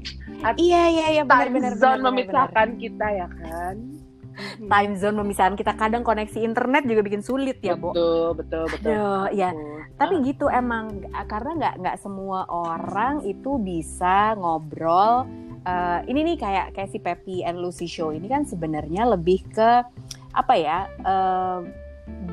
tayang. 0.00 0.56
iya 0.58 0.82
iya 0.88 1.06
iya 1.20 1.22
benar 1.24 1.46
time 1.48 1.54
benar 1.56 1.72
zone 1.76 1.80
benar, 1.80 1.96
benar, 1.98 2.12
memisahkan 2.12 2.68
kita 2.80 3.06
ya 3.12 3.26
kan 3.28 3.76
benar. 3.76 4.68
time 4.72 4.92
zone 4.96 5.16
memisahkan 5.20 5.54
kita 5.58 5.72
kadang 5.76 6.02
koneksi 6.02 6.38
internet 6.40 6.82
juga 6.88 7.00
bikin 7.04 7.22
sulit 7.22 7.58
ya 7.60 7.76
Bo 7.76 7.92
betul 7.92 8.38
betul 8.40 8.64
betul 8.72 8.90
Aduh, 8.92 9.26
ya 9.36 9.50
Betul. 9.52 9.78
tapi 10.00 10.14
gitu 10.24 10.46
emang 10.48 11.04
karena 11.28 11.50
nggak 11.60 11.74
nggak 11.84 11.96
semua 12.00 12.48
orang 12.48 13.20
itu 13.28 13.60
bisa 13.60 14.32
ngobrol 14.40 15.28
Eh, 15.60 16.00
ini 16.08 16.24
nih 16.24 16.36
kayak 16.40 16.66
kayak 16.72 16.88
si 16.88 16.96
Pepi 16.96 17.44
and 17.44 17.60
Lucy 17.60 17.84
show 17.84 18.16
ini 18.16 18.32
kan 18.32 18.48
sebenarnya 18.48 19.04
lebih 19.12 19.44
ke 19.52 19.84
apa 20.32 20.54
ya 20.56 20.88
eh, 21.04 21.58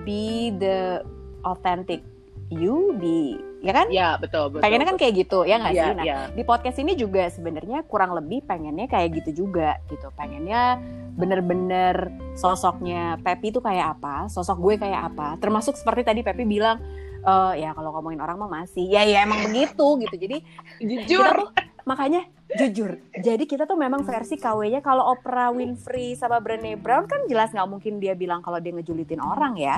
be 0.08 0.56
the 0.56 1.04
authentic 1.44 2.08
you 2.50 2.96
di 2.96 3.36
ya 3.60 3.74
kan 3.74 3.88
Ya 3.90 4.16
betul 4.16 4.54
betul. 4.54 4.64
pengennya 4.64 4.88
kan 4.88 4.98
kayak 4.98 5.14
gitu 5.18 5.44
ya 5.44 5.58
nggak 5.60 5.74
Iya, 5.74 5.84
sih 5.84 5.94
nah 5.94 6.06
iya. 6.06 6.20
di 6.32 6.44
podcast 6.44 6.78
ini 6.78 6.94
juga 6.94 7.28
sebenarnya 7.28 7.84
kurang 7.84 8.14
lebih 8.14 8.46
pengennya 8.46 8.88
kayak 8.88 9.20
gitu 9.24 9.46
juga 9.46 9.82
gitu 9.90 10.08
pengennya 10.14 10.78
bener-bener 11.18 12.14
sosoknya 12.38 13.18
Pepi 13.20 13.50
itu 13.50 13.60
kayak 13.60 13.98
apa 13.98 14.30
sosok 14.30 14.58
gue 14.62 14.74
kayak 14.80 15.12
apa 15.12 15.36
termasuk 15.38 15.74
seperti 15.74 16.06
tadi 16.06 16.22
Pepi 16.22 16.46
bilang 16.46 16.78
eh 17.20 17.54
ya 17.60 17.74
kalau 17.74 17.92
ngomongin 17.92 18.22
orang 18.22 18.38
mah 18.38 18.64
masih 18.64 18.86
ya 18.86 19.02
ya 19.02 19.26
emang 19.26 19.44
begitu 19.44 20.00
gitu 20.00 20.16
jadi 20.16 20.38
jujur. 20.80 21.52
makanya 21.84 22.24
jujur 22.56 22.96
jadi 23.18 23.44
kita 23.50 23.66
tuh 23.66 23.76
memang 23.76 24.06
versi 24.06 24.38
KW-nya 24.38 24.80
kalau 24.86 25.10
Oprah 25.10 25.50
Winfrey 25.50 26.14
sama 26.14 26.38
Brené 26.38 26.78
Brown 26.78 27.10
kan 27.10 27.26
jelas 27.26 27.50
nggak 27.50 27.66
mungkin 27.66 27.98
dia 27.98 28.14
bilang 28.14 28.46
kalau 28.46 28.62
dia 28.62 28.70
ngejulitin 28.70 29.18
orang 29.18 29.58
ya. 29.58 29.76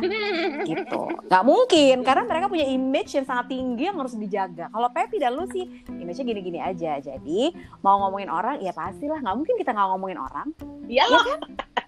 Gitu. 0.68 1.02
Nggak 1.32 1.44
mungkin 1.48 1.96
karena 2.04 2.24
mereka 2.28 2.52
punya 2.52 2.68
image 2.68 3.16
yang 3.16 3.24
sangat 3.24 3.56
tinggi 3.56 3.88
yang 3.88 3.96
harus 3.96 4.14
dijaga. 4.20 4.68
Kalau 4.70 4.90
Pepi 4.92 5.18
dan 5.24 5.40
lu 5.40 5.48
sih 5.48 5.66
image-nya 5.88 6.26
gini-gini 6.28 6.60
aja. 6.60 7.00
Jadi 7.00 7.56
mau 7.80 8.04
ngomongin 8.04 8.28
orang 8.28 8.60
ya 8.60 8.76
pastilah. 8.76 9.24
Nggak 9.24 9.36
mungkin 9.40 9.56
kita 9.56 9.72
nggak 9.72 9.88
ngomongin 9.96 10.20
orang. 10.20 10.48
Iyalah. 10.92 11.24
ya 11.24 11.78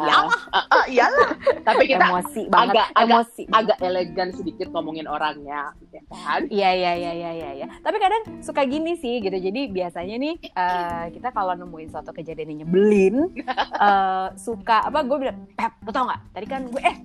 Ah, 0.00 0.32
ah, 0.50 0.84
iyalah. 0.88 1.28
Tapi 1.60 1.84
kita 1.86 2.08
emosi 2.08 2.48
banget 2.48 2.74
agak- 2.74 2.90
agak- 2.90 3.04
emosi 3.12 3.42
agak 3.50 3.78
elegan 3.80 4.28
sedikit 4.32 4.66
ngomongin 4.70 5.04
orangnya, 5.04 5.76
ya 5.90 6.02
kan? 6.06 6.40
Iya 6.48 6.70
iya 6.72 6.92
iya 6.96 7.12
iya 7.12 7.30
iya. 7.30 7.50
Ya. 7.54 7.66
Tapi 7.78 7.96
kadang 7.98 8.22
suka 8.40 8.64
gini 8.64 8.96
sih 8.96 9.20
gitu. 9.20 9.34
Jadi 9.34 9.68
biasanya 9.68 10.16
nih 10.16 10.34
eh, 10.42 11.04
kita 11.12 11.28
kalau 11.30 11.52
nemuin 11.52 11.88
suatu 11.90 12.10
kejadian 12.10 12.48
yang 12.50 12.58
nyebelin, 12.64 13.16
eh, 13.86 14.26
suka 14.34 14.88
apa? 14.88 15.04
Gue 15.04 15.18
bilang, 15.20 15.44
Pep, 15.52 15.72
lo 15.80 15.90
tau 15.90 16.08
nggak? 16.08 16.20
Tadi 16.32 16.46
kan 16.46 16.62
gue 16.66 16.80
eh 16.80 16.96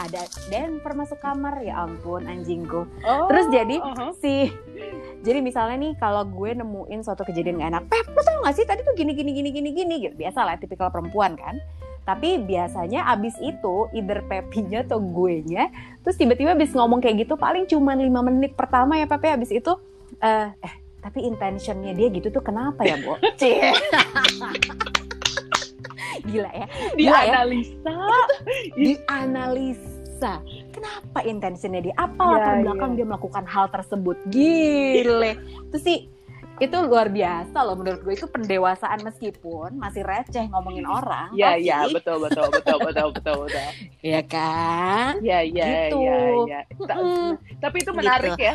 ada 0.00 0.26
Denver 0.50 0.92
masuk 0.96 1.18
kamar 1.22 1.60
ya 1.62 1.86
ampun 1.86 2.26
anjingku. 2.26 2.86
Oh, 3.04 3.26
Terus 3.30 3.46
jadi 3.50 3.76
uh-huh. 3.78 4.12
si 4.18 4.50
jadi 5.24 5.40
misalnya 5.40 5.76
nih 5.80 5.92
kalau 5.96 6.26
gue 6.28 6.50
nemuin 6.52 7.00
suatu 7.00 7.24
kejadian 7.24 7.62
gak 7.62 7.70
enak, 7.72 7.84
Pep, 7.88 8.06
lo 8.12 8.20
tau 8.22 8.44
gak 8.44 8.56
sih 8.58 8.66
tadi 8.68 8.84
tuh 8.84 8.92
gini 8.92 9.16
gini 9.16 9.30
gini 9.32 9.50
gini 9.50 9.70
gini 9.72 9.94
gitu. 10.08 10.14
Biasa 10.18 10.44
lah 10.44 10.56
tipikal 10.60 10.92
perempuan 10.92 11.38
kan. 11.38 11.56
Tapi 12.04 12.36
biasanya 12.44 13.08
abis 13.16 13.32
itu 13.40 13.88
either 13.96 14.20
Pepinya 14.28 14.84
atau 14.84 15.00
gue 15.00 15.40
nya 15.48 15.72
terus 16.04 16.20
tiba-tiba 16.20 16.52
abis 16.52 16.76
ngomong 16.76 17.00
kayak 17.00 17.24
gitu 17.24 17.40
paling 17.40 17.64
cuma 17.64 17.96
lima 17.96 18.20
menit 18.20 18.52
pertama 18.52 19.00
ya 19.00 19.08
Pepe 19.08 19.32
abis 19.32 19.48
itu 19.56 19.72
eh 20.20 20.52
eh 20.52 20.74
tapi 21.00 21.24
intentionnya 21.24 21.92
dia 21.92 22.08
gitu 22.12 22.28
tuh 22.28 22.44
kenapa 22.44 22.84
ya? 22.84 23.00
Cie. 23.40 23.72
Gila 26.22 26.50
ya 26.50 26.66
Gila 26.92 27.10
ya. 27.18 27.32
dianalisa. 27.34 27.94
dianalisa 28.74 30.32
kenapa 30.70 31.18
intentionnya 31.22 31.80
dia 31.82 31.94
apa 31.96 32.22
Ya, 32.22 32.32
latar 32.32 32.54
belakang 32.60 32.90
ya. 32.90 32.96
dia 32.96 33.06
melakukan 33.06 33.44
hal 33.44 33.66
tersebut 33.68 34.16
gile 34.26 35.32
itu 35.64 35.78
sih 35.78 35.98
itu 36.54 36.76
luar 36.78 37.10
biasa 37.10 37.58
loh 37.60 37.74
menurut 37.74 37.98
gue 38.00 38.14
itu 38.14 38.30
pendewasaan 38.30 39.02
meskipun 39.02 39.74
masih 39.74 40.06
receh 40.06 40.46
ngomongin 40.46 40.86
orang 40.86 41.34
Iya, 41.34 41.58
iya, 41.58 41.78
betul, 41.90 42.22
betul, 42.22 42.46
betul, 42.48 42.78
betul, 42.78 43.08
betul, 43.10 43.36
betul. 43.42 43.68
ya 44.00 44.22
kan 44.22 45.18
Iya, 45.18 45.42
iya, 45.42 45.64
Gitu. 45.90 45.98
iya, 45.98 46.16
iya. 46.38 46.60
Tapi 47.58 47.76
itu 47.76 47.90
Gitu. 47.90 47.98
menarik 47.98 48.38
ya. 48.38 48.54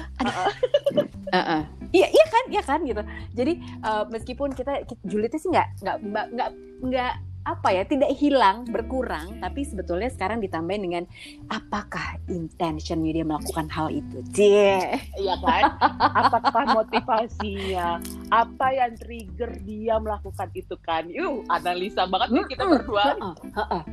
Heeh. 1.29 1.61
Iya 1.91 2.07
iya 2.07 2.25
kan 2.25 2.43
iya 2.47 2.61
kan 2.63 2.79
gitu. 2.81 3.01
Jadi 3.35 3.53
eh, 3.59 4.03
meskipun 4.07 4.49
kita, 4.53 4.87
kita 4.87 5.01
julidnya 5.03 5.35
sih 5.37 5.49
nggak 5.49 5.67
nggak 5.81 5.97
nggak 6.31 6.49
nggak 6.81 7.13
apa 7.47 7.71
ya 7.71 7.83
tidak 7.87 8.11
hilang 8.19 8.67
berkurang 8.67 9.39
tapi 9.39 9.63
sebetulnya 9.63 10.11
sekarang 10.11 10.43
ditambahin 10.43 10.83
dengan 10.83 11.03
apakah 11.47 12.19
intentionnya 12.27 13.11
dia 13.15 13.25
melakukan 13.25 13.67
hal 13.71 13.87
itu 13.89 14.19
cie 14.35 14.99
Iya 15.19 15.35
kan? 15.43 15.63
Apakah 15.99 16.63
motivasinya? 16.79 17.99
Apa 18.31 18.71
yang 18.71 18.95
trigger 18.95 19.51
dia 19.63 19.95
melakukan 19.99 20.47
itu 20.55 20.75
kan? 20.79 21.07
Yuh, 21.11 21.43
analisa 21.51 22.07
banget 22.07 22.39
nih 22.39 22.45
kita 22.55 22.63
berdua. 22.67 23.17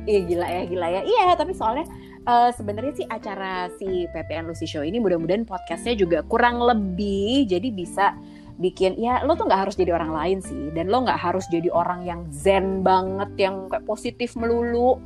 Iya 0.07 0.19
gila 0.27 0.47
ya 0.47 0.61
gila 0.67 0.87
ya 0.87 1.01
iya 1.03 1.27
tapi 1.35 1.51
soalnya 1.51 1.85
eh, 2.23 2.49
sebenarnya 2.55 2.93
sih 3.03 3.07
acara 3.07 3.67
si 3.75 4.07
PPN 4.11 4.47
Lucy 4.47 4.67
Show 4.67 4.83
ini 4.83 4.99
mudah-mudahan 4.99 5.43
podcastnya 5.43 5.95
juga 5.99 6.23
kurang 6.23 6.59
lebih 6.63 7.47
jadi 7.47 7.67
bisa 7.71 8.15
bikin 8.57 8.97
ya 8.97 9.21
lo 9.21 9.37
tuh 9.37 9.45
nggak 9.45 9.69
harus 9.69 9.75
jadi 9.77 9.93
orang 9.93 10.11
lain 10.13 10.37
sih 10.41 10.73
dan 10.73 10.89
lo 10.89 11.05
nggak 11.05 11.21
harus 11.21 11.45
jadi 11.49 11.69
orang 11.69 12.03
yang 12.03 12.25
zen 12.33 12.81
banget 12.81 13.29
yang 13.37 13.69
kayak 13.69 13.85
positif 13.85 14.33
melulu 14.33 14.97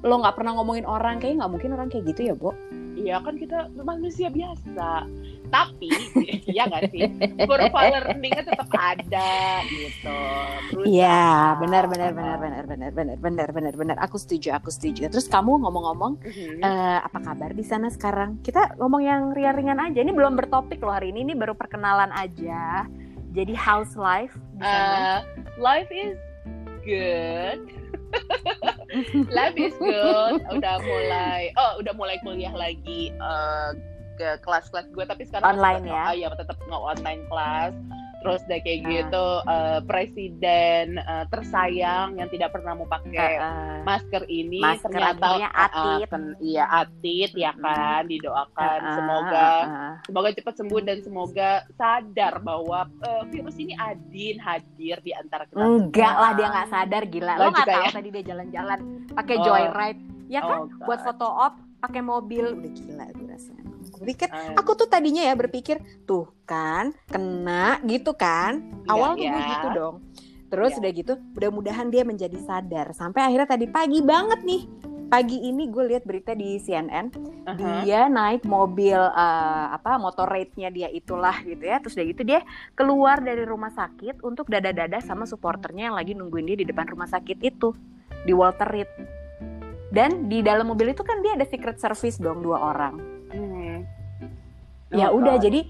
lo 0.00 0.14
nggak 0.22 0.38
pernah 0.38 0.56
ngomongin 0.56 0.86
orang 0.86 1.18
kayak 1.20 1.42
nggak 1.42 1.50
mungkin 1.50 1.70
orang 1.74 1.88
kayak 1.90 2.06
gitu 2.14 2.30
ya 2.30 2.34
Bo 2.38 2.54
Iya 3.00 3.16
kan 3.24 3.34
kita 3.40 3.70
manusia 3.80 4.28
biasa. 4.28 5.08
Tapi, 5.50 5.90
iya 6.54 6.68
nggak 6.68 6.94
sih? 6.94 7.02
Kurva 7.42 7.80
learningnya 7.90 8.44
tetap 8.46 8.70
ada 8.70 9.32
gitu. 9.66 10.18
Iya 10.86 11.58
benar 11.58 11.90
benar 11.90 12.10
benar 12.14 12.36
benar 12.38 12.64
benar 12.68 12.90
benar 12.94 13.18
benar 13.18 13.48
benar 13.50 13.74
benar 13.74 13.96
aku 13.98 14.14
setuju 14.14 14.54
aku 14.54 14.70
setuju 14.70 15.10
terus 15.10 15.26
kamu 15.26 15.58
ngomong-ngomong 15.58 16.22
Mhm. 16.22 16.62
Eh, 16.62 16.98
apa 17.02 17.18
kabar 17.18 17.50
di 17.56 17.64
sana 17.66 17.88
sekarang? 17.90 18.38
Kita 18.44 18.78
ngomong 18.78 19.02
yang 19.02 19.22
ringan-ringan 19.34 19.90
aja. 19.90 19.98
Ini 20.04 20.12
belum 20.12 20.36
bertopik 20.36 20.78
loh 20.84 20.94
hari 20.94 21.10
ini. 21.10 21.26
Ini 21.26 21.34
baru 21.34 21.56
perkenalan 21.56 22.12
aja. 22.14 22.86
Jadi 23.30 23.54
house 23.54 23.94
life 23.94 24.34
di 24.58 24.62
sana. 24.64 24.94
Uh, 24.98 25.18
life 25.56 25.90
is 25.94 26.18
good. 26.82 27.60
life 29.38 29.54
is 29.54 29.74
good. 29.78 30.42
Udah 30.50 30.76
mulai, 30.82 31.54
oh 31.54 31.78
udah 31.78 31.94
mulai 31.94 32.18
kuliah 32.26 32.50
lagi 32.50 33.14
eh, 33.14 33.70
ke 34.18 34.28
kelas-kelas 34.42 34.90
gue. 34.90 35.04
Tapi 35.06 35.22
sekarang 35.30 35.56
Online 35.56 35.78
tetap- 35.78 35.94
ya? 35.94 36.04
Oh 36.10 36.14
iya 36.14 36.28
tetap 36.34 36.56
nggak 36.58 36.82
online 36.82 37.22
kelas. 37.30 37.72
Terus 38.20 38.40
udah 38.42 38.58
kayak 38.58 38.78
Ah. 38.78 38.88
gitu 38.90 39.26
eh, 39.46 39.80
presiden 39.82 40.86
eh, 40.94 41.24
tersayang 41.26 42.08
yang 42.14 42.28
tidak 42.28 42.50
pernah 42.50 42.72
mau 42.74 42.84
pakai 42.84 43.16
Eh, 43.16 43.36
eh, 43.38 43.78
masker 43.82 44.22
ini 44.26 44.60
Masker 44.60 44.84
ternyata 44.86 45.24
akhirnya 45.26 45.48
uh, 45.48 45.56
uh, 45.56 45.64
atit. 45.64 46.06
ken- 46.06 46.36
iya 46.38 46.64
atit 46.66 47.30
ya 47.34 47.50
Mm-mm. 47.50 47.64
kan 47.64 48.02
didoakan 48.06 48.78
eh, 48.78 48.92
semoga 48.92 49.40
eh, 49.40 49.64
eh. 49.64 49.92
semoga 50.04 50.28
cepat 50.30 50.54
sembuh 50.54 50.80
dan 50.82 50.98
semoga 51.00 51.50
sadar 51.72 52.34
bahwa 52.38 52.80
uh, 53.00 53.22
virus 53.26 53.56
ini 53.56 53.72
adin 53.74 54.36
hadir 54.36 54.96
di 54.98 55.12
antara 55.12 55.44
kita 55.44 55.58
Enggak 55.58 56.14
lah 56.14 56.30
dia 56.32 56.46
nggak 56.48 56.68
sadar 56.68 57.02
gila. 57.04 57.32
Lo 57.34 57.48
nggak 57.48 57.66
tahu 57.66 57.82
ya? 57.82 57.90
tadi 57.90 58.08
dia 58.10 58.24
jalan-jalan 58.26 58.78
pakai 59.10 59.36
Oh. 59.36 59.42
joyride. 59.42 60.00
Ya 60.26 60.40
kan? 60.40 60.58
Oh, 60.60 60.66
God. 60.68 60.84
Buat 60.84 61.00
foto 61.02 61.26
op 61.26 61.54
pakai 61.80 62.00
mobil 62.00 62.44
udah 62.52 62.70
gila 62.70 63.04
gue 63.10 63.26
rasanya. 63.26 63.69
Pikir 64.00 64.28
Eh, 64.32 64.56
aku 64.56 64.72
tuh 64.74 64.88
tadinya 64.88 65.20
ya 65.20 65.36
berpikir 65.36 65.76
tuh 66.08 66.32
kan 66.48 66.96
kena 67.06 67.78
gitu 67.84 68.16
kan. 68.16 68.64
Iya, 68.88 68.92
Awal 68.96 69.10
tuh 69.14 69.24
iya. 69.24 69.32
gue 69.32 69.42
gitu 69.44 69.68
dong. 69.76 69.96
Terus 70.50 70.72
Iya. 70.74 70.78
udah 70.82 70.90
gitu, 70.90 71.12
mudah-mudahan 71.36 71.86
dia 71.94 72.02
menjadi 72.02 72.38
sadar. 72.42 72.90
Sampai 72.90 73.22
akhirnya 73.22 73.46
tadi 73.46 73.70
pagi 73.70 74.02
banget 74.02 74.42
nih. 74.42 74.62
Pagi 75.10 75.42
ini 75.42 75.66
gue 75.66 75.90
lihat 75.90 76.06
berita 76.06 76.38
di 76.38 76.54
CNN, 76.62 77.10
uh-huh. 77.10 77.82
dia 77.82 78.06
naik 78.06 78.46
mobil 78.46 78.94
eh, 78.94 79.66
apa 79.74 79.98
motor 79.98 80.30
rate-nya 80.30 80.70
dia 80.70 80.86
itulah 80.86 81.34
gitu 81.42 81.66
ya. 81.66 81.82
Terus 81.82 81.98
udah 81.98 82.06
gitu 82.14 82.22
dia 82.22 82.40
keluar 82.78 83.18
dari 83.18 83.42
rumah 83.42 83.74
sakit 83.74 84.22
untuk 84.22 84.46
dada-dada 84.46 85.02
sama 85.02 85.26
supporternya 85.26 85.90
yang 85.90 85.96
lagi 85.98 86.14
nungguin 86.14 86.46
dia 86.54 86.58
di 86.62 86.66
depan 86.66 86.86
rumah 86.94 87.10
sakit 87.10 87.42
itu 87.42 87.74
di 88.22 88.30
Walter 88.30 88.70
Reed. 88.70 88.90
Dan 89.90 90.30
di 90.30 90.46
dalam 90.46 90.70
mobil 90.70 90.94
itu 90.94 91.02
kan 91.02 91.18
dia 91.18 91.34
ada 91.34 91.42
secret 91.42 91.82
service 91.82 92.22
dong 92.22 92.46
dua 92.46 92.62
orang. 92.62 93.19
Ya 94.90 95.08
Oh, 95.08 95.18
udah 95.18 95.38
God. 95.38 95.42
jadi 95.42 95.60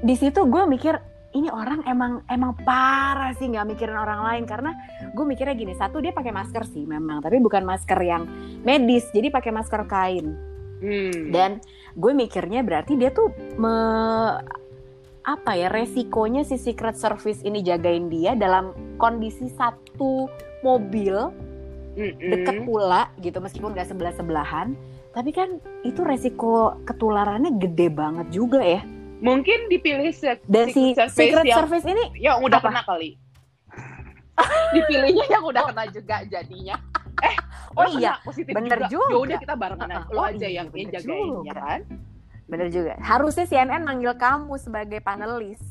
di 0.00 0.14
situ 0.14 0.46
gue 0.46 0.62
mikir 0.64 0.96
ini 1.30 1.46
orang 1.46 1.82
emang 1.84 2.26
emang 2.26 2.58
parah 2.60 3.30
sih 3.34 3.46
nggak 3.46 3.66
mikirin 3.68 3.94
orang 3.94 4.24
lain 4.24 4.44
karena 4.44 4.74
gue 5.10 5.22
mikirnya 5.22 5.54
gini 5.54 5.74
satu 5.74 5.98
dia 5.98 6.10
pakai 6.10 6.30
masker 6.30 6.66
sih 6.66 6.82
memang 6.82 7.20
tapi 7.20 7.38
bukan 7.38 7.62
masker 7.62 7.98
yang 7.98 8.26
medis 8.60 9.06
jadi 9.10 9.28
pakai 9.28 9.50
masker 9.50 9.82
kain 9.84 10.34
Hmm. 10.80 11.28
dan 11.28 11.60
gue 11.92 12.16
mikirnya 12.16 12.64
berarti 12.64 12.96
dia 12.96 13.12
tuh 13.12 13.28
me, 13.54 13.74
apa 15.20 15.52
ya 15.52 15.68
resikonya 15.68 16.40
si 16.40 16.56
secret 16.56 16.96
service 16.96 17.44
ini 17.44 17.60
jagain 17.60 18.08
dia 18.08 18.32
dalam 18.32 18.72
kondisi 18.96 19.52
satu 19.52 20.24
mobil 20.60 21.28
Mm-mm. 21.92 22.16
deket 22.16 22.64
pula 22.64 23.12
gitu 23.18 23.38
meskipun 23.38 23.76
gak 23.76 23.86
sebelah 23.86 24.16
sebelahan 24.16 24.72
tapi 25.10 25.30
kan 25.30 25.48
itu 25.82 26.00
resiko 26.00 26.54
ketularannya 26.84 27.58
gede 27.58 27.88
banget 27.88 28.30
juga 28.30 28.60
ya 28.60 28.80
mungkin 29.18 29.66
dipilih 29.66 30.10
se- 30.10 30.40
dan 30.44 30.68
si 30.68 30.94
secret 30.94 31.10
service 31.10 31.14
secret 31.14 31.44
yang, 31.44 31.58
service 31.58 31.86
ini 31.86 32.04
yang 32.16 32.38
udah 32.38 32.56
Apa? 32.56 32.68
kena 32.68 32.82
kali 32.84 33.10
dipilihnya 34.74 35.26
yang 35.28 35.44
udah 35.44 35.62
kena 35.66 35.84
juga 35.88 36.16
jadinya 36.24 36.76
eh 37.28 37.36
Oh 37.70 37.86
iya, 37.86 38.18
positif 38.20 38.50
bener 38.50 38.82
Ya 38.82 38.90
juga. 38.90 39.14
udah 39.14 39.38
kita 39.38 39.54
barengan 39.54 39.86
aja. 39.88 40.02
Uh-uh. 40.02 40.10
lo 40.10 40.18
Oh 40.18 40.26
aja 40.26 40.42
iya, 40.42 40.58
yang, 40.58 40.74
yang 40.74 40.90
jagain 40.90 41.06
juga. 41.28 41.46
ya 41.46 41.54
kan 41.54 41.80
bener 42.44 42.66
juga 42.66 42.92
harusnya 42.98 43.46
CNN 43.46 43.82
manggil 43.82 44.10
kamu 44.12 44.58
sebagai 44.58 44.98
panelis 44.98 45.62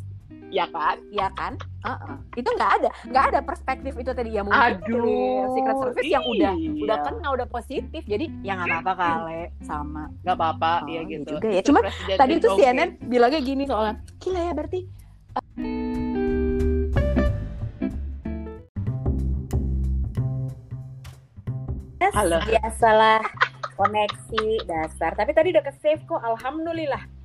ya 0.49 0.65
kan? 0.69 0.97
ya 1.13 1.27
kan? 1.33 1.53
Uh-uh. 1.85 2.17
Itu 2.35 2.49
nggak 2.53 2.71
ada, 2.81 2.89
nggak 3.07 3.25
ada 3.33 3.39
perspektif 3.45 3.93
itu 3.95 4.11
tadi 4.11 4.35
ya 4.35 4.41
mungkin 4.43 4.81
Aduh, 4.81 5.53
Secret 5.55 5.77
Service 5.79 6.09
yang 6.09 6.25
udah 6.25 6.53
iya. 6.57 6.71
udah 6.85 6.97
kenal 7.05 7.31
udah 7.37 7.47
positif, 7.47 8.01
jadi 8.05 8.25
ya 8.43 8.57
nggak 8.59 8.83
apa-apa 8.83 8.93
kali 8.97 9.41
sama. 9.63 10.03
Nggak 10.25 10.35
apa-apa, 10.35 10.71
Oh, 10.83 10.89
ya 10.89 11.01
iya 11.01 11.01
gitu. 11.07 11.31
juga 11.37 11.47
ya. 11.49 11.59
Itu 11.61 11.67
Cuma 11.71 11.79
presiden 11.85 12.17
Tadi 12.17 12.33
okay. 12.41 12.51
CNN 12.57 12.89
bilangnya 13.07 13.41
gini 13.41 13.63
soalnya, 13.65 13.95
gila 14.19 14.41
ya 14.41 14.53
berarti. 14.53 14.79
Yes, 21.99 22.15
Halo. 22.15 22.39
biasalah 22.47 23.21
koneksi 23.75 24.43
dasar. 24.67 25.11
Tapi 25.19 25.31
tadi 25.35 25.51
udah 25.51 25.63
ke 25.63 25.73
save 25.83 26.03
kok, 26.07 26.19
alhamdulillah. 26.23 27.18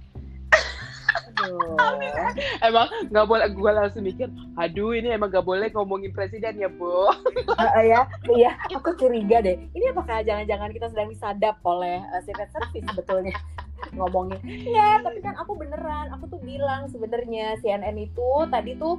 Emang 2.69 2.89
nggak 3.11 3.27
boleh, 3.27 3.47
gue 3.53 3.71
langsung 3.71 4.03
mikir, 4.05 4.29
aduh 4.57 4.93
ini 4.97 5.15
emang 5.15 5.31
nggak 5.31 5.47
boleh 5.47 5.69
ngomongin 5.73 6.11
presiden 6.15 6.59
ya, 6.59 6.71
Bu. 6.71 7.11
Ah, 7.55 7.87
ya, 7.87 8.03
iya, 8.35 8.59
aku 8.67 8.99
curiga 8.99 9.39
deh. 9.39 9.55
Ini 9.73 9.95
apakah 9.95 10.27
jangan-jangan 10.27 10.75
kita 10.75 10.91
sedang 10.91 11.09
disadap 11.13 11.57
oleh 11.63 12.03
uh, 12.11 12.21
Secret 12.27 12.51
Service 12.51 12.87
sebetulnya 12.91 13.35
ngomongin? 13.99 14.43
Ya, 14.67 14.99
tapi 14.99 15.23
kan 15.23 15.39
aku 15.39 15.55
beneran, 15.55 16.11
aku 16.11 16.27
tuh 16.35 16.41
bilang 16.43 16.91
sebenarnya 16.91 17.61
CNN 17.63 17.95
itu 17.95 18.29
tadi 18.51 18.75
tuh 18.75 18.99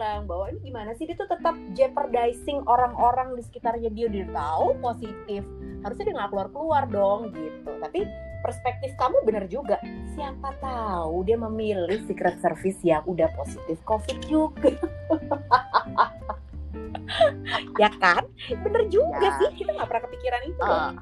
bilang 0.00 0.24
bahwa 0.24 0.48
ini 0.48 0.58
gimana 0.64 0.90
sih 0.96 1.04
dia 1.04 1.12
tuh 1.18 1.28
tetap 1.28 1.52
jeopardizing 1.76 2.64
orang-orang 2.64 3.36
di 3.36 3.42
sekitarnya 3.44 3.90
dia 3.92 4.08
dia 4.08 4.26
tahu 4.32 4.72
positif 4.80 5.44
harusnya 5.84 6.04
dia 6.08 6.14
nggak 6.16 6.30
keluar 6.32 6.48
keluar 6.50 6.82
dong 6.88 7.20
gitu 7.36 7.70
tapi 7.84 8.08
perspektif 8.50 8.90
kamu 8.98 9.16
bener 9.22 9.44
juga. 9.46 9.78
Siapa 10.18 10.50
tahu 10.58 11.22
dia 11.22 11.38
memilih 11.38 12.02
secret 12.10 12.42
service 12.42 12.82
yang 12.82 13.06
udah 13.06 13.30
positif 13.38 13.78
covid 13.86 14.18
juga. 14.26 14.74
Ya 17.78 17.90
kan? 17.98 18.22
Bener 18.62 18.86
juga 18.86 19.18
Ya. 19.18 19.34
sih. 19.42 19.62
Kita 19.62 19.74
nggak 19.74 19.88
pernah 19.90 20.04
kepikiran 20.06 20.40
itu 20.46 20.62
loh. 20.62 20.78
Ah, 20.78 20.92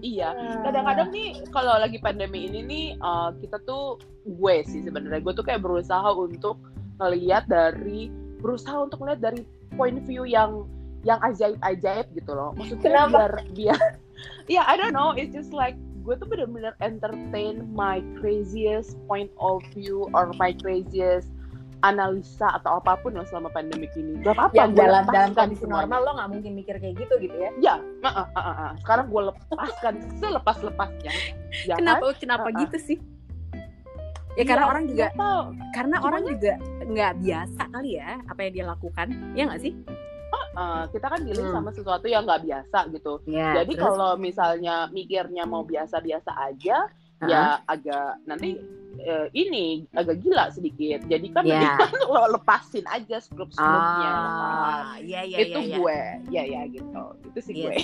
iya, 0.00 0.32
kadang-kadang 0.64 1.08
nih 1.12 1.28
kalau 1.52 1.76
lagi 1.76 2.00
pandemi 2.00 2.48
ini 2.48 2.60
nih 2.64 2.86
uh, 3.04 3.28
kita 3.36 3.60
tuh 3.68 4.00
gue 4.24 4.54
sih 4.64 4.80
sebenarnya 4.80 5.20
gue 5.20 5.34
tuh 5.36 5.44
kayak 5.44 5.60
berusaha 5.60 6.08
untuk 6.16 6.56
ngelihat 6.96 7.44
dari 7.48 8.08
berusaha 8.40 8.88
untuk 8.88 9.04
ngelihat 9.04 9.20
dari 9.20 9.40
point 9.76 10.00
view 10.08 10.24
yang 10.24 10.64
yang 11.04 11.20
ajaib-ajaib 11.20 12.08
gitu 12.16 12.32
loh. 12.32 12.56
Maksudnya 12.56 12.84
Kenapa? 12.84 13.08
biar 13.12 13.32
biar 13.52 13.80
ya 14.56 14.62
I 14.64 14.80
don't 14.80 14.96
know 14.96 15.12
it's 15.12 15.36
just 15.36 15.52
like 15.52 15.76
gue 16.10 16.18
tuh 16.18 16.26
bener-bener 16.26 16.74
entertain 16.82 17.62
my 17.70 18.02
craziest 18.18 18.98
point 19.06 19.30
of 19.38 19.62
view 19.70 20.10
or 20.10 20.34
my 20.42 20.50
craziest 20.58 21.30
analisa 21.86 22.50
atau 22.58 22.82
apa 22.82 22.98
pun 22.98 23.14
yang 23.14 23.22
selama 23.30 23.46
pandemi 23.54 23.86
ini 23.94 24.18
gak 24.26 24.34
apa-apa 24.34 24.52
yang 24.58 24.70
gue 24.74 24.82
dalam 24.82 25.04
dalam 25.06 25.30
kondisi 25.38 25.62
semuanya. 25.62 25.86
normal 25.86 26.00
lo 26.02 26.10
nggak 26.18 26.30
mungkin 26.34 26.52
mikir 26.58 26.74
kayak 26.82 26.94
gitu 26.98 27.14
gitu 27.22 27.36
ya 27.38 27.50
Ya, 27.62 27.74
ah, 28.02 28.26
ah, 28.26 28.28
ah, 28.34 28.50
ah. 28.50 28.70
sekarang 28.82 29.06
gue 29.06 29.22
lepaskan 29.30 29.94
selepas-lepasnya. 30.18 31.12
Ya 31.64 31.78
kan? 31.78 31.78
kenapa 31.78 32.04
kenapa 32.18 32.48
Uh-uh. 32.50 32.60
gitu 32.66 32.76
sih 32.82 32.98
ya 34.34 34.44
karena 34.46 34.66
Iya, 34.66 34.70
orang 34.74 34.84
juga 34.90 35.06
tahu. 35.14 35.42
karena 35.72 35.96
Gimana? 35.96 36.06
orang 36.10 36.22
juga 36.26 36.52
nggak 36.90 37.12
biasa 37.22 37.62
kali 37.70 37.90
ya 38.02 38.10
apa 38.26 38.40
yang 38.42 38.52
dia 38.58 38.64
lakukan 38.66 39.06
ya 39.38 39.42
nggak 39.46 39.60
sih 39.62 39.72
Ah, 40.52 40.82
kita 40.86 41.06
kan 41.06 41.22
dealing 41.22 41.46
Hmm. 41.46 41.56
sama 41.56 41.70
sesuatu 41.70 42.04
yang 42.04 42.26
nggak 42.26 42.42
biasa 42.42 42.90
gitu. 42.90 43.22
ya 43.24 43.62
Jadi 43.62 43.72
kalau 43.76 44.18
misalnya 44.18 44.90
mikirnya 44.90 45.44
mau 45.44 45.62
biasa-biasa 45.62 46.34
aja, 46.42 46.90
ya 47.22 47.42
agak 47.64 48.18
nanti 48.24 48.58
eh, 48.98 49.26
ini 49.32 49.86
agak 49.92 50.20
gila 50.20 50.50
sedikit. 50.50 51.06
Jadi 51.06 51.30
kan 51.30 51.46
Ya. 51.46 51.78
mendingan 51.78 51.88
lo 52.12 52.34
lepasin 52.34 52.84
aja 52.84 53.16
skrup-skrupnya. 53.16 54.12
ah 54.12 54.98
iya 54.98 55.22
iya 55.22 55.38
itu 55.40 55.54
iya, 55.54 55.60
iya. 55.62 55.76
gue, 55.78 56.00
ya 56.28 56.42
ya 56.44 56.60
gitu. 56.68 57.02
Itu 57.24 57.38
sih 57.40 57.52
Iya 57.54 57.64
gue. 57.64 57.74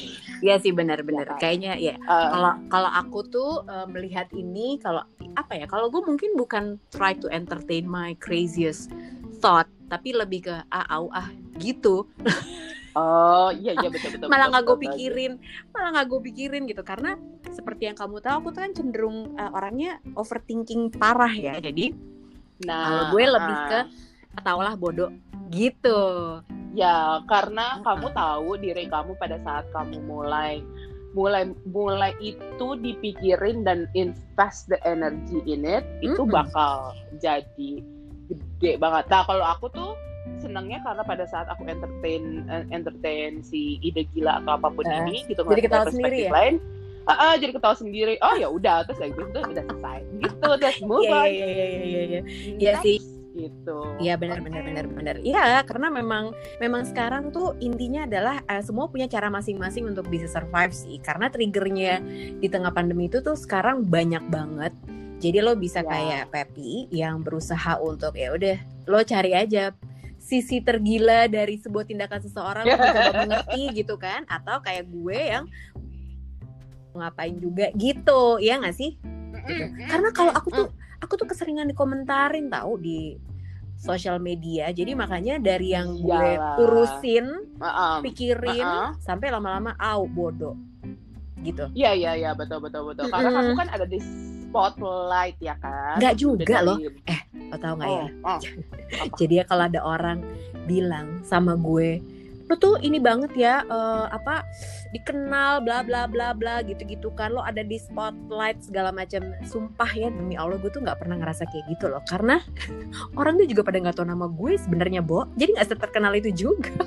Iya 0.43 0.55
sih 0.59 0.73
benar-benar. 0.73 1.25
Kan? 1.31 1.39
Kayaknya 1.39 1.73
ya. 1.79 1.95
Eh, 1.95 2.29
Kalau 2.29 2.53
kalau 2.69 2.91
aku 2.91 3.19
tuh 3.25 3.51
eh, 3.65 3.87
melihat 3.87 4.27
ini 4.35 4.77
kalau 4.77 5.07
apa 5.33 5.55
ya? 5.55 5.65
Kalau 5.65 5.89
gue 5.89 6.03
mungkin 6.03 6.35
bukan 6.35 6.83
try 6.91 7.15
to 7.15 7.31
entertain 7.31 7.87
my 7.87 8.13
craziest 8.19 8.91
thought, 9.39 9.71
tapi 9.87 10.11
lebih 10.11 10.45
ke 10.45 10.57
ah 10.67 10.87
au 10.91 11.09
ah 11.13 11.31
gitu. 11.57 12.05
oh 12.97 13.53
iya 13.53 13.77
iya 13.77 13.89
betul 13.93 14.17
betul. 14.17 14.33
malah 14.33 14.49
nggak 14.49 14.65
gue 14.65 14.79
pikirin, 14.89 15.33
malah 15.77 15.89
nggak 16.01 16.07
gue 16.09 16.21
pikirin 16.33 16.65
gitu. 16.65 16.81
Karena 16.81 17.15
seperti 17.53 17.93
yang 17.93 17.97
kamu 18.01 18.25
tahu, 18.25 18.35
aku 18.41 18.49
tuh 18.57 18.61
kan 18.65 18.73
cenderung 18.73 19.37
eh, 19.37 19.51
orangnya 19.53 20.01
overthinking 20.17 20.97
parah 20.97 21.31
ya. 21.31 21.61
Jadi 21.61 22.17
Nah, 22.65 22.85
kalau 22.89 23.05
gue 23.13 23.25
lebih 23.29 23.57
ah. 23.57 23.69
ke 23.69 23.81
taulah 24.41 24.75
bodoh 24.79 25.13
gitu. 25.53 26.01
Ya, 26.73 27.21
karena 27.29 27.81
kamu 27.85 28.13
tahu 28.17 28.57
diri 28.61 28.89
kamu 28.89 29.17
pada 29.21 29.37
saat 29.45 29.69
kamu 29.73 30.01
mulai 30.05 30.65
mulai 31.17 31.49
mulai 31.73 32.13
itu 32.21 32.77
dipikirin 32.77 33.65
dan 33.65 33.89
invest 33.97 34.69
the 34.69 34.77
energy 34.85 35.41
in 35.49 35.65
it, 35.65 35.85
itu 36.05 36.21
Mm-mm. 36.21 36.33
bakal 36.33 36.93
jadi 37.21 37.81
gede 38.29 38.73
banget. 38.77 39.09
Nah, 39.09 39.25
kalau 39.25 39.45
aku 39.45 39.73
tuh 39.73 39.93
senangnya 40.39 40.79
karena 40.81 41.03
pada 41.03 41.25
saat 41.25 41.47
aku 41.47 41.65
entertain 41.65 42.23
eh, 42.47 42.65
entertain 42.71 43.41
si 43.41 43.77
ide 43.81 44.05
gila 44.11 44.41
atau 44.41 44.57
apa 44.57 44.69
pun 44.69 44.85
Eh, 44.85 44.97
ini 45.03 45.25
gitu 45.27 45.43
jadi 45.43 45.63
ketawa 45.63 45.85
dari 45.85 45.93
sendiri 45.93 46.09
perspektif 46.11 46.29
ya? 46.29 46.37
lain 46.37 46.55
ah, 47.05 47.15
ah, 47.15 47.35
jadi 47.37 47.53
ketawa 47.55 47.75
sendiri 47.75 48.15
oh 48.21 48.35
ya 48.35 48.49
udah 48.49 48.77
terus 48.83 48.99
kayak 48.99 49.13
gitu 49.15 49.39
udah 49.39 49.65
selesai 49.65 49.99
gitu 50.19 50.49
terus 50.59 50.79
move 50.83 51.03
Iya 51.03 51.15
on 51.15 51.27
iya 51.27 51.47
iya 51.47 51.67
iya 51.67 51.67
iya. 51.67 52.03
iya. 52.03 52.21
Iya 52.57 52.73
sih. 52.81 52.99
gitu 53.37 53.77
Iya 54.01 54.17
benar 54.17 54.41
benar 54.41 54.65
benar 54.65 54.89
benar. 54.89 55.17
Iya 55.21 55.61
karena 55.63 55.93
memang 55.93 56.33
memang 56.57 56.89
sekarang 56.89 57.29
tuh 57.29 57.53
intinya 57.61 58.09
adalah 58.09 58.41
eh, 58.43 58.65
semua 58.65 58.89
punya 58.89 59.05
cara 59.07 59.29
masing-masing 59.29 59.85
untuk 59.87 60.09
bisa 60.09 60.25
survive 60.25 60.73
sih. 60.73 60.97
Karena 61.05 61.29
triggernya 61.29 62.01
di 62.41 62.49
tengah 62.49 62.73
pandemi 62.73 63.13
itu 63.13 63.21
tuh 63.21 63.37
sekarang 63.37 63.85
banyak 63.85 64.25
banget. 64.33 64.73
Jadi 65.21 65.45
lo 65.45 65.53
bisa 65.53 65.81
Ya. 65.81 65.89
kayak 65.89 66.25
Pepi 66.33 66.89
yang 66.89 67.21
berusaha 67.21 67.77
untuk 67.77 68.17
ya 68.17 68.33
udah 68.33 68.57
lo 68.89 69.05
cari 69.05 69.37
aja 69.37 69.69
sisi 70.27 70.59
tergila 70.59 71.31
dari 71.31 71.55
sebuah 71.63 71.87
tindakan 71.87 72.19
seseorang 72.19 72.67
lo 72.67 72.75
mencoba 72.83 73.13
mengerti 73.23 73.63
gitu 73.79 73.95
kan 73.95 74.27
atau 74.27 74.59
kayak 74.59 74.91
gue 74.91 75.19
yang 75.23 75.47
ngapain 76.99 77.39
juga 77.39 77.71
gitu 77.79 78.43
ya 78.43 78.59
nggak 78.59 78.75
sih 78.75 78.99
gitu. 79.47 79.65
karena 79.87 80.11
kalau 80.11 80.33
aku 80.35 80.49
tuh 80.51 80.69
aku 80.99 81.15
tuh 81.15 81.29
keseringan 81.31 81.71
dikomentarin 81.71 82.51
tahu 82.51 82.75
di 82.83 83.15
sosial 83.79 84.19
media 84.19 84.73
jadi 84.75 84.99
makanya 84.99 85.39
dari 85.39 85.77
yang 85.77 85.95
gue 86.01 86.11
Iyalah. 86.11 86.59
urusin 86.59 87.27
ah. 87.63 88.01
pikirin 88.03 88.67
Uh-uh. 88.67 88.91
sampai 88.99 89.31
lama-lama 89.31 89.79
au 89.79 90.09
bodoh 90.11 90.57
gitu 91.47 91.71
Iya 91.77 91.95
iya 91.95 92.13
iya 92.19 92.31
betul 92.35 92.59
betul 92.59 92.91
betul. 92.91 93.07
Karena 93.07 93.31
Mm-mm. 93.31 93.39
kamu 93.39 93.53
kan 93.55 93.69
ada 93.71 93.87
di 93.87 93.99
spotlight 94.47 95.37
ya 95.43 95.55
kan. 95.59 95.99
Nggak 95.99 96.15
juga 96.17 96.57
loh. 96.63 96.79
dari- 96.79 97.27
lo 97.51 97.57
tau 97.63 97.75
nggak 97.79 97.89
Oh, 97.91 97.97
ya 97.97 98.07
oh. 98.27 98.41
jadi 99.21 99.35
ya 99.43 99.45
kalau 99.47 99.65
ada 99.71 99.81
orang 99.83 100.19
bilang 100.67 101.23
sama 101.23 101.55
gue 101.55 102.03
lo 102.47 102.55
tuh 102.55 102.79
ini 102.79 103.03
banget 103.03 103.35
ya 103.35 103.67
eh, 103.67 104.07
apa 104.07 104.47
dikenal 104.95 105.67
bla 105.67 105.83
bla 105.83 106.07
bla 106.07 106.31
bla 106.31 106.63
gitu 106.63 106.87
gitu 106.87 107.11
kan 107.19 107.35
lo 107.35 107.43
ada 107.43 107.67
di 107.67 107.75
spotlight 107.75 108.63
segala 108.63 108.95
macam 108.95 109.35
sumpah 109.43 109.91
ya 109.91 110.15
demi 110.15 110.39
allah 110.39 110.55
gue 110.55 110.71
tuh 110.71 110.79
nggak 110.79 111.03
pernah 111.03 111.19
ngerasa 111.19 111.43
kayak 111.51 111.67
gitu 111.75 111.91
loh 111.91 112.03
karena 112.07 112.39
orang 113.21 113.35
tuh 113.43 113.51
juga 113.51 113.67
pada 113.67 113.83
nggak 113.83 113.99
tahu 113.99 114.07
nama 114.07 114.31
gue 114.31 114.53
sebenarnya 114.63 115.03
bo 115.03 115.27
jadi 115.35 115.59
nggak 115.59 115.75
terkenal 115.75 116.15
itu 116.15 116.31
juga 116.35 116.71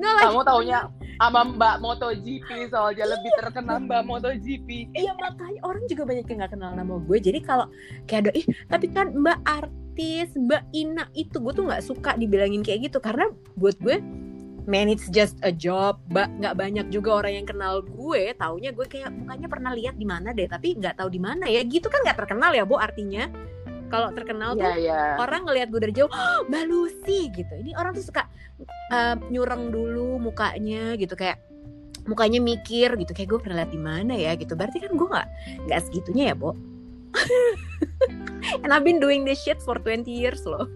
nggak 0.00 0.14
Kamu 0.24 0.40
taunya 0.40 0.88
sama 1.20 1.44
Mbak 1.44 1.76
MotoGP 1.84 2.48
soalnya 2.72 3.04
lebih 3.12 3.30
terkenal 3.36 3.76
Mbak 3.84 4.02
MotoGP. 4.08 4.68
Iya 4.96 5.12
makanya 5.20 5.60
orang 5.68 5.84
juga 5.84 6.08
banyak 6.08 6.24
yang 6.24 6.38
nggak 6.40 6.52
kenal 6.56 6.72
nama 6.72 6.94
gue. 6.96 7.18
Jadi 7.20 7.38
kalau 7.44 7.68
kayak 8.08 8.20
ada 8.24 8.30
ih 8.32 8.46
tapi 8.72 8.88
kan 8.88 9.12
Mbak 9.12 9.38
artis, 9.44 10.32
Mbak 10.32 10.62
Ina 10.72 11.04
itu 11.12 11.36
gue 11.36 11.52
tuh 11.52 11.64
nggak 11.68 11.84
suka 11.84 12.16
dibilangin 12.16 12.64
kayak 12.64 12.88
gitu 12.88 13.04
karena 13.04 13.28
buat 13.60 13.76
gue 13.84 14.00
man 14.64 14.88
it's 14.88 15.12
just 15.12 15.36
a 15.44 15.52
job. 15.52 16.00
Mbak 16.08 16.40
nggak 16.40 16.54
banyak 16.56 16.86
juga 16.88 17.20
orang 17.20 17.44
yang 17.44 17.46
kenal 17.46 17.84
gue. 17.84 18.32
Taunya 18.40 18.72
gue 18.72 18.86
kayak 18.88 19.12
mukanya 19.12 19.48
pernah 19.52 19.72
lihat 19.76 20.00
di 20.00 20.08
mana 20.08 20.32
deh, 20.32 20.48
tapi 20.48 20.78
nggak 20.78 20.96
tahu 21.04 21.12
di 21.12 21.20
mana 21.20 21.50
ya. 21.52 21.60
Gitu 21.66 21.92
kan 21.92 22.00
nggak 22.00 22.16
terkenal 22.16 22.56
ya, 22.56 22.64
Bu 22.64 22.80
artinya. 22.80 23.28
Kalau 23.90 24.08
terkenal 24.14 24.54
tuh 24.54 24.62
Iya 24.62 24.74
iya. 24.78 25.02
orang 25.18 25.42
ngelihat 25.44 25.68
gue 25.74 25.80
dari 25.82 25.94
jauh, 25.98 26.08
"Oh, 26.08 26.46
Mbak 26.46 26.64
Lucy 26.70 27.28
gitu. 27.34 27.52
Ini 27.58 27.74
orang 27.74 27.92
tuh 27.92 28.06
suka 28.06 28.22
uh, 28.94 29.18
nyurang 29.28 29.74
dulu 29.74 30.22
mukanya 30.22 30.94
gitu 30.94 31.18
kayak 31.18 31.42
mukanya 32.06 32.40
mikir 32.40 32.96
gitu 32.96 33.12
kayak 33.12 33.28
gue 33.28 33.38
pernah 33.42 33.60
lihat 33.60 33.74
di 33.74 33.80
mana 33.82 34.14
ya 34.14 34.32
gitu. 34.38 34.54
Berarti 34.54 34.78
kan 34.80 34.94
gue 34.94 35.08
nggak 35.10 35.28
nggak 35.68 35.80
segitunya 35.90 36.32
ya, 36.32 36.34
Bo. 36.38 36.54
And 38.62 38.70
I've 38.72 38.86
been 38.86 39.02
doing 39.02 39.26
this 39.26 39.42
shit 39.42 39.58
for 39.60 39.76
20 39.76 40.06
years 40.06 40.46
loh. 40.46 40.70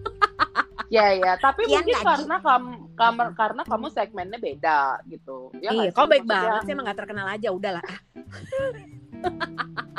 Iya 0.92 1.16
iya. 1.16 1.32
Tapi 1.40 1.64
Iya, 1.66 1.80
mungkin 1.80 1.96
karena 1.96 2.36
kamu, 2.38 2.70
kamu 2.94 3.20
karena 3.34 3.62
kamu 3.64 3.86
segmennya 3.90 4.38
beda 4.38 5.00
gitu. 5.08 5.50
Ya 5.58 5.72
iya, 5.72 5.90
nggak 5.90 5.96
kau 5.96 6.06
baik 6.06 6.28
banget 6.28 6.60
sih 6.68 6.72
emang 6.76 6.86
gak 6.86 6.98
terkenal 7.02 7.26
aja 7.30 7.48
udahlah. 7.50 7.82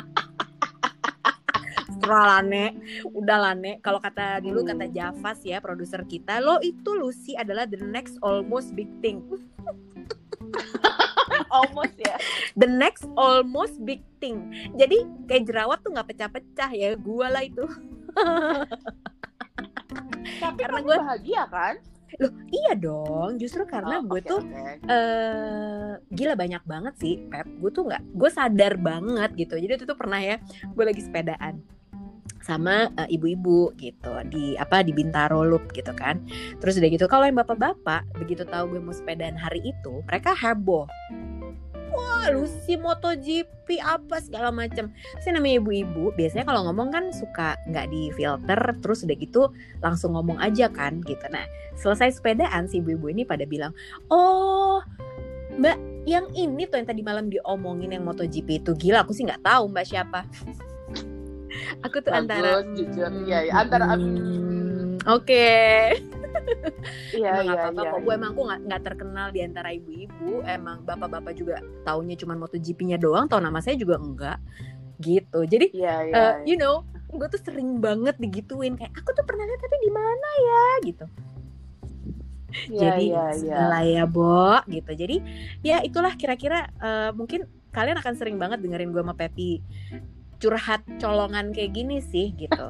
nek. 2.42 2.72
Udah 3.08 3.38
lah 3.40 3.54
nek. 3.54 3.80
Kalau 3.80 3.98
kata 3.98 4.40
dulu 4.40 4.62
kata 4.62 4.88
Javas 4.88 5.42
ya 5.42 5.58
produser 5.58 6.04
kita 6.04 6.38
lo 6.38 6.58
itu 6.60 6.94
Lucy 6.94 7.34
adalah 7.34 7.66
the 7.66 7.80
next 7.80 8.16
almost 8.20 8.74
big 8.74 8.90
thing. 9.00 9.22
Almost 11.50 11.96
ya. 11.98 12.16
The 12.54 12.68
next 12.68 13.08
almost 13.16 13.82
big 13.82 14.04
thing. 14.20 14.46
Jadi 14.74 14.98
kayak 15.26 15.48
jerawat 15.48 15.82
tuh 15.82 15.90
nggak 15.90 16.08
pecah-pecah 16.08 16.70
ya 16.70 16.94
gua 16.96 17.28
lah 17.30 17.42
itu. 17.42 17.66
Tapi 20.38 20.60
Karena 20.60 20.80
gua- 20.82 21.02
bahagia 21.02 21.44
kan? 21.48 21.76
Loh 22.16 22.32
iya 22.48 22.74
dong. 22.74 23.36
Justru 23.36 23.66
karena 23.66 24.00
Oh, 24.00 24.06
gue 24.06 24.22
oke, 24.22 24.30
tuh 24.30 24.40
oke. 24.40 24.88
eh 24.88 25.92
gila 26.10 26.34
banyak 26.34 26.64
banget 26.64 26.94
sih 26.96 27.14
Pep. 27.26 27.44
Gue 27.60 27.72
tuh 27.72 27.84
nggak 27.84 28.04
gue 28.14 28.30
sadar 28.30 28.74
banget 28.78 29.30
gitu. 29.36 29.56
Jadi 29.58 29.72
itu 29.74 29.86
tuh 29.86 29.98
pernah 29.98 30.20
ya 30.20 30.40
gue 30.64 30.84
lagi 30.86 31.02
sepedaan 31.02 31.60
sama 32.46 32.94
eh, 33.02 33.10
ibu-ibu 33.18 33.74
gitu 33.82 34.14
di 34.30 34.54
apa 34.58 34.86
di 34.86 34.94
Bintaro 34.94 35.42
Loop 35.42 35.74
gitu 35.74 35.90
kan. 35.98 36.22
Terus 36.62 36.78
udah 36.78 36.90
gitu 36.94 37.06
kalau 37.10 37.26
yang 37.26 37.42
bapak-bapak 37.42 38.06
begitu 38.22 38.46
tahu 38.46 38.78
gue 38.78 38.82
mau 38.82 38.94
sepedaan 38.94 39.34
hari 39.34 39.62
itu 39.66 40.06
mereka 40.06 40.38
heboh. 40.38 40.86
Wah 41.96 42.28
Lucy 42.28 42.76
MotoGP 42.76 43.80
apa 43.80 44.20
segala 44.20 44.52
macam 44.52 44.92
sih 45.24 45.32
namanya 45.32 45.64
ibu-ibu 45.64 46.12
biasanya 46.14 46.44
kalau 46.44 46.68
ngomong 46.68 46.92
kan 46.92 47.10
suka 47.16 47.56
nggak 47.72 47.88
di 47.88 48.12
filter 48.12 48.60
terus 48.84 49.08
udah 49.08 49.16
gitu 49.16 49.42
langsung 49.80 50.14
ngomong 50.14 50.38
aja 50.38 50.70
kan 50.70 51.02
gitu. 51.02 51.26
Nah 51.32 51.48
selesai 51.80 52.20
sepedaan 52.20 52.68
si 52.68 52.84
ibu-ibu 52.84 53.10
ini 53.10 53.24
pada 53.24 53.48
bilang 53.48 53.72
oh 54.12 54.84
mbak 55.56 55.80
yang 56.04 56.28
ini 56.36 56.68
tuh 56.68 56.84
yang 56.84 56.88
tadi 56.88 57.02
malam 57.02 57.32
diomongin 57.32 57.96
yang 57.96 58.04
MotoGP 58.04 58.62
itu 58.62 58.72
gila 58.76 59.08
aku 59.08 59.16
sih 59.16 59.24
nggak 59.24 59.42
tahu 59.42 59.72
mbak 59.72 59.88
siapa 59.88 60.28
aku 61.84 61.98
tuh 62.02 62.12
Bagus, 62.12 62.22
antara 62.26 62.52
jujur. 62.76 63.12
Iya, 63.26 63.40
iya. 63.50 63.54
Antara- 63.56 63.98
hmm, 63.98 65.04
oke. 65.06 65.50
Iya 67.16 67.30
emang 67.42 67.46
iya 67.48 67.54
apa-apa 67.58 67.82
iya 67.82 67.92
kok 67.96 68.00
gue 68.04 68.14
emang 68.14 68.32
aku 68.36 68.42
nggak 68.68 68.82
terkenal 68.84 69.28
di 69.32 69.40
antara 69.42 69.70
ibu-ibu. 69.72 70.44
Emang 70.46 70.84
bapak-bapak 70.84 71.34
juga 71.36 71.64
taunya 71.88 72.16
cuma 72.20 72.36
MotoGP-nya 72.38 72.98
doang 73.00 73.26
tau 73.32 73.40
nama 73.42 73.60
saya 73.64 73.80
juga 73.80 73.98
enggak. 73.98 74.38
Gitu. 75.00 75.40
Jadi 75.48 75.72
iya 75.76 75.96
iya 76.06 76.16
eh, 76.16 76.34
you 76.48 76.60
know 76.60 76.84
gue 77.16 77.28
tuh 77.32 77.42
sering 77.42 77.80
banget 77.80 78.20
digituin. 78.20 78.76
Kayak 78.76 78.94
aku 79.00 79.10
tuh 79.16 79.26
pernah 79.26 79.48
lihat 79.48 79.62
tapi 79.64 79.78
di 79.80 79.92
mana 79.92 80.30
ya? 80.38 80.66
Gitu. 80.84 81.06
Iya, 82.72 82.80
jadi 82.80 83.06
iya 83.12 83.26
iya. 83.36 83.56
lah 83.68 83.84
ya 83.84 84.04
Bo. 84.08 84.60
Gitu. 84.68 84.92
Jadi 84.96 85.18
ya 85.64 85.80
itulah 85.84 86.14
kira-kira 86.16 86.68
eh, 86.80 87.12
mungkin 87.16 87.48
kalian 87.76 88.00
akan 88.00 88.14
sering 88.16 88.40
banget 88.40 88.64
dengerin 88.64 88.96
gue 88.96 89.04
sama 89.04 89.16
Pepi 89.16 89.60
curhat 90.46 90.86
colongan 91.02 91.50
kayak 91.50 91.74
gini 91.74 91.98
sih 92.06 92.30
gitu 92.38 92.66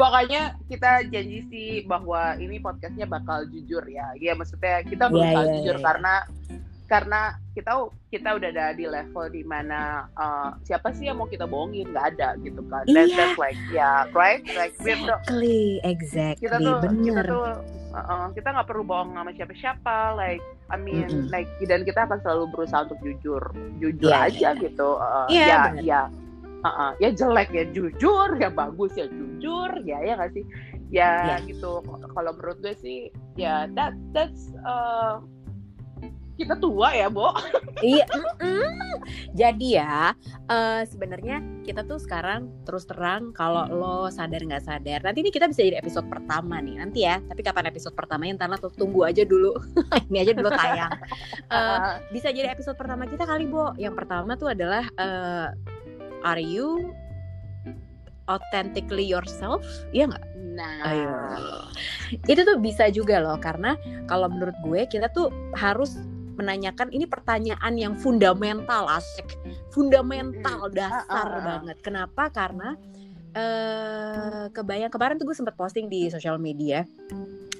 pokoknya 0.00 0.52
kita 0.68 1.08
janji 1.08 1.48
sih 1.48 1.68
bahwa 1.88 2.36
ini 2.36 2.60
podcastnya 2.60 3.08
bakal 3.08 3.48
jujur 3.48 3.80
ya 3.88 4.12
Iya 4.20 4.36
maksudnya 4.36 4.84
kita 4.84 5.08
Iya, 5.08 5.12
berusaha 5.16 5.40
iya, 5.48 5.52
jujur 5.56 5.76
iya. 5.80 5.84
karena 5.86 6.14
karena 6.84 7.32
kita 7.56 7.72
kita 8.12 8.36
udah 8.36 8.48
ada 8.52 8.76
di 8.76 8.84
level 8.84 9.26
di 9.28 9.40
mana 9.42 10.04
uh, 10.14 10.52
siapa 10.62 10.92
sih 10.92 11.08
yang 11.08 11.16
mau 11.16 11.24
kita 11.24 11.48
bohongin 11.48 11.88
nggak 11.90 12.06
ada 12.14 12.36
gitu 12.44 12.60
kan 12.68 12.84
That- 12.84 13.08
Iya. 13.08 13.16
that's 13.16 13.38
like 13.40 13.58
yeah 13.72 14.04
right 14.12 14.44
like 14.52 14.76
exactly 14.76 15.80
exactly 15.80 16.44
kita 16.44 16.56
tuh 16.60 16.76
kita 16.84 16.88
bener 16.92 17.24
tuh 17.24 17.44
uh-uh, 17.94 18.24
kita 18.32 18.48
nggak 18.52 18.68
perlu 18.68 18.84
bohong 18.84 19.16
sama 19.16 19.32
siapa-siapa 19.32 19.96
like 20.14 20.44
I 20.68 20.76
mean 20.76 21.08
Mm-mm. 21.08 21.32
like 21.32 21.48
dan 21.64 21.84
kita 21.84 22.04
akan 22.04 22.20
selalu 22.20 22.52
berusaha 22.52 22.84
untuk 22.84 23.00
jujur 23.00 23.42
jujur 23.80 24.10
Iya, 24.12 24.28
aja 24.28 24.48
iya. 24.52 24.60
gitu 24.60 24.88
uh, 24.96 25.26
Iya, 25.32 25.46
ya 25.46 25.58
bener. 25.72 25.82
ya 25.84 26.00
uh-uh, 26.64 26.90
ya 27.00 27.08
jelek 27.12 27.48
ya 27.48 27.64
jujur 27.72 28.28
ya 28.36 28.48
bagus 28.48 28.92
ya 28.92 29.08
jujur 29.08 29.70
ya 29.84 29.98
ya 30.00 30.20
nggak 30.20 30.32
sih 30.36 30.44
ya 30.92 31.10
Iya. 31.40 31.48
gitu 31.48 31.80
kalau 32.12 32.30
menurut 32.36 32.60
gue 32.60 32.74
sih 32.76 32.98
ya 33.36 33.64
that 33.72 33.96
that's 34.12 34.52
uh, 34.64 35.24
kita 36.34 36.54
tua 36.58 36.90
ya 36.94 37.06
Bo. 37.10 37.30
Iya 37.82 38.06
mm-mm. 38.10 39.02
jadi 39.34 39.68
ya 39.82 39.98
eh, 40.48 40.82
sebenarnya 40.88 41.42
kita 41.66 41.84
tuh 41.84 41.98
sekarang 42.00 42.50
terus 42.64 42.86
terang 42.86 43.34
kalau 43.34 43.66
lo 43.68 44.08
sadar 44.08 44.40
nggak 44.42 44.64
sadar 44.64 45.02
nanti 45.02 45.20
ini 45.26 45.30
kita 45.34 45.50
bisa 45.50 45.62
jadi 45.66 45.82
episode 45.82 46.06
pertama 46.10 46.58
nih 46.58 46.78
nanti 46.80 47.06
ya. 47.06 47.20
Tapi 47.22 47.40
kapan 47.42 47.70
episode 47.70 47.94
pertamanya 47.94 48.44
ntar 48.44 48.50
lah 48.50 48.60
tuh 48.60 48.72
tunggu 48.74 49.06
aja 49.06 49.22
dulu. 49.22 49.54
Ini 50.10 50.18
aja 50.26 50.32
dulu 50.36 50.50
tayang. 50.50 50.92
Eh, 51.44 51.62
Uh, 51.64 52.00
bisa 52.10 52.34
jadi 52.34 52.50
episode 52.50 52.74
pertama 52.74 53.06
kita 53.06 53.24
kali 53.24 53.46
Bo. 53.46 53.72
Yang 53.78 53.94
pertama 54.04 54.34
tuh 54.34 54.52
adalah 54.52 54.84
eh, 54.96 55.48
are 56.24 56.40
you 56.42 56.92
authentically 58.26 59.04
yourself? 59.04 59.64
Iya 59.92 60.10
nggak? 60.10 60.24
Nah. 60.56 60.80
Ayo. 60.86 61.14
Itu 62.24 62.46
tuh 62.46 62.58
bisa 62.62 62.88
juga 62.88 63.20
loh 63.20 63.36
karena 63.40 63.76
kalau 64.08 64.30
menurut 64.30 64.56
gue 64.64 64.86
kita 64.88 65.10
tuh 65.12 65.28
harus 65.56 66.00
menanyakan 66.34 66.90
ini 66.90 67.06
pertanyaan 67.06 67.74
yang 67.78 67.94
fundamental 67.98 68.86
asik. 68.90 69.38
Fundamental 69.70 70.70
dasar 70.70 71.06
Ah, 71.08 71.30
ah, 71.30 71.38
ah. 71.38 71.42
banget. 71.42 71.76
Kenapa? 71.82 72.30
Karena 72.30 72.76
eh 73.34 74.46
kebayang 74.54 74.94
kemarin 74.94 75.18
tuh 75.18 75.26
gue 75.26 75.36
sempat 75.36 75.58
posting 75.58 75.90
di 75.90 76.06
sosial 76.06 76.38
media 76.38 76.86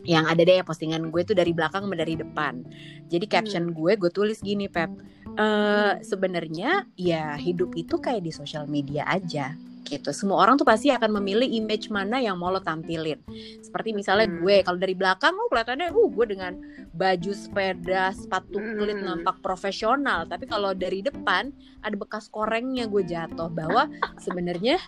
yang 0.07 0.29
ada 0.29 0.45
deh 0.45 0.63
postingan 0.63 1.11
gue 1.11 1.23
tuh 1.27 1.35
dari 1.35 1.51
belakang 1.51 1.91
dari 1.91 2.15
depan. 2.15 2.63
Jadi 3.11 3.27
caption 3.27 3.75
gue 3.75 3.99
gue 3.99 4.11
tulis 4.13 4.39
gini 4.39 4.71
Pep 4.71 4.91
eh 5.35 5.99
sebenarnya 5.99 6.87
ya 6.95 7.35
hidup 7.35 7.75
itu 7.75 7.99
kayak 7.99 8.23
di 8.23 8.31
sosial 8.31 8.71
media 8.71 9.03
aja 9.11 9.59
gitu. 9.85 10.11
Semua 10.11 10.41
orang 10.41 10.57
tuh 10.57 10.65
pasti 10.65 10.89
akan 10.89 11.21
memilih 11.21 11.47
image 11.47 11.93
mana 11.93 12.19
yang 12.19 12.41
mau 12.41 12.49
lo 12.49 12.59
tampilin. 12.65 13.21
Seperti 13.61 13.93
misalnya 13.93 14.27
Hmm. 14.27 14.41
gue 14.41 14.57
kalau 14.65 14.79
dari 14.81 14.97
belakang 14.97 15.37
oh 15.37 15.49
kelihatannya 15.53 15.93
uh 15.93 16.09
gue 16.11 16.27
dengan 16.27 16.53
baju 16.97 17.33
sepeda 17.37 18.11
sepatu 18.17 18.57
kulit 18.59 18.99
Hmm. 18.99 19.21
nampak 19.21 19.39
profesional. 19.45 20.25
Tapi 20.25 20.49
kalau 20.49 20.73
dari 20.73 21.05
depan 21.05 21.53
ada 21.85 21.95
bekas 21.95 22.33
korengnya 22.33 22.89
gue 22.89 23.05
jatuh 23.05 23.53
bahwa 23.53 23.87
sebenarnya 24.17 24.81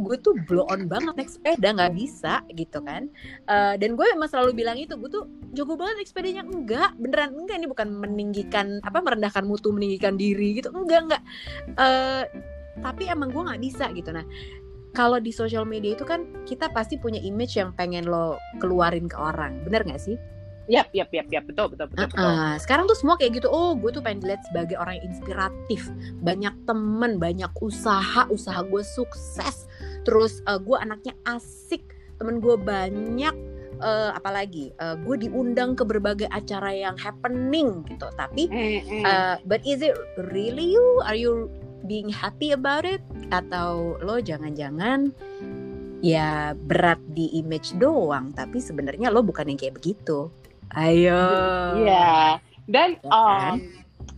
gue 0.00 0.16
tuh 0.18 0.32
blow 0.48 0.64
on 0.72 0.88
banget 0.88 1.12
naik 1.14 1.30
sepeda 1.30 1.76
nggak 1.76 1.92
bisa 1.94 2.40
gitu 2.56 2.80
kan. 2.80 3.12
Eh, 3.44 3.74
dan 3.76 3.94
gue 3.94 4.06
emang 4.08 4.30
selalu 4.32 4.56
bilang 4.56 4.80
itu 4.80 4.96
gue 4.96 5.10
tuh 5.12 5.28
jago 5.52 5.76
banget 5.76 6.00
naik 6.00 6.08
sepedanya. 6.08 6.42
Enggak 6.48 6.96
beneran 6.96 7.36
enggak. 7.36 7.56
Ini 7.60 7.68
bukan 7.68 7.88
meninggikan 7.92 8.80
apa 8.80 9.04
merendahkan 9.04 9.44
mutu 9.44 9.68
meninggikan 9.74 10.16
diri 10.16 10.56
gitu. 10.62 10.72
Enggak 10.72 11.00
enggak. 11.04 11.22
Eh, 11.76 12.24
tapi 12.80 13.08
emang 13.08 13.30
gue 13.30 13.42
nggak 13.46 13.62
bisa 13.62 13.88
gitu 13.92 14.10
nah 14.12 14.24
kalau 14.90 15.22
di 15.22 15.30
sosial 15.30 15.62
media 15.62 15.94
itu 15.94 16.02
kan 16.02 16.26
kita 16.44 16.66
pasti 16.74 16.98
punya 16.98 17.22
image 17.22 17.54
yang 17.54 17.70
pengen 17.78 18.10
lo 18.10 18.40
keluarin 18.58 19.06
ke 19.06 19.14
orang 19.14 19.62
bener 19.62 19.86
nggak 19.86 20.02
sih 20.02 20.18
yap 20.70 20.86
yap 20.94 21.10
yap 21.10 21.26
yap 21.34 21.44
betul 21.50 21.66
betul 21.66 21.90
betul, 21.90 22.06
betul. 22.06 22.22
Uh-uh. 22.22 22.54
Sekarang 22.62 22.86
tuh 22.86 22.94
semua 22.94 23.18
kayak 23.18 23.42
gitu. 23.42 23.50
Oh, 23.50 23.74
gue 23.74 23.90
tuh 23.90 23.98
pengen 23.98 24.22
dilihat 24.22 24.46
sebagai 24.46 24.78
orang 24.78 25.02
yang 25.02 25.10
inspiratif. 25.10 25.90
Banyak 26.22 26.54
temen, 26.62 27.18
banyak 27.18 27.50
usaha, 27.58 28.30
usaha 28.30 28.62
gue 28.62 28.82
sukses. 28.86 29.66
Terus 30.06 30.38
uh, 30.46 30.62
gue 30.62 30.78
anaknya 30.78 31.18
asik, 31.26 31.82
temen 32.22 32.38
gue 32.38 32.54
banyak. 32.54 33.34
Uh, 33.80 34.12
apalagi 34.12 34.76
uh, 34.76 34.92
gue 34.92 35.24
diundang 35.24 35.72
ke 35.72 35.82
berbagai 35.82 36.28
acara 36.30 36.70
yang 36.70 36.94
happening 37.00 37.82
gitu. 37.90 38.06
Tapi, 38.14 38.46
uh, 39.02 39.42
but 39.48 39.58
is 39.66 39.82
it 39.82 39.98
really 40.30 40.70
you? 40.70 40.86
Are 41.02 41.18
you 41.18 41.50
being 41.84 42.10
happy 42.10 42.52
about 42.52 42.84
it? 42.84 43.00
Atau 43.30 44.00
lo 44.02 44.18
jangan-jangan 44.18 45.12
ya 46.00 46.56
berat 46.56 47.00
di 47.12 47.28
image 47.36 47.76
doang, 47.76 48.32
tapi 48.32 48.60
sebenarnya 48.60 49.12
lo 49.12 49.20
bukan 49.20 49.52
yang 49.52 49.60
kayak 49.60 49.76
begitu. 49.76 50.32
Ayo. 50.72 51.22
Iya. 51.84 52.40
Dan 52.70 52.96
Ya 53.02 53.10
kan? 53.10 53.58
um, 53.58 53.58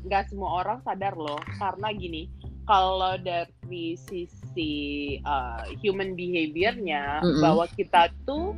nggak 0.07 0.25
semua 0.29 0.51
orang 0.63 0.79
sadar 0.85 1.17
loh, 1.17 1.41
karena 1.57 1.89
gini, 1.95 2.29
kalau 2.69 3.17
dari 3.19 3.97
sisi 3.97 4.73
uh, 5.25 5.65
human 5.81 6.13
behaviornya, 6.13 7.25
Mm-mm. 7.25 7.41
bahwa 7.41 7.65
kita 7.73 8.13
tuh 8.29 8.53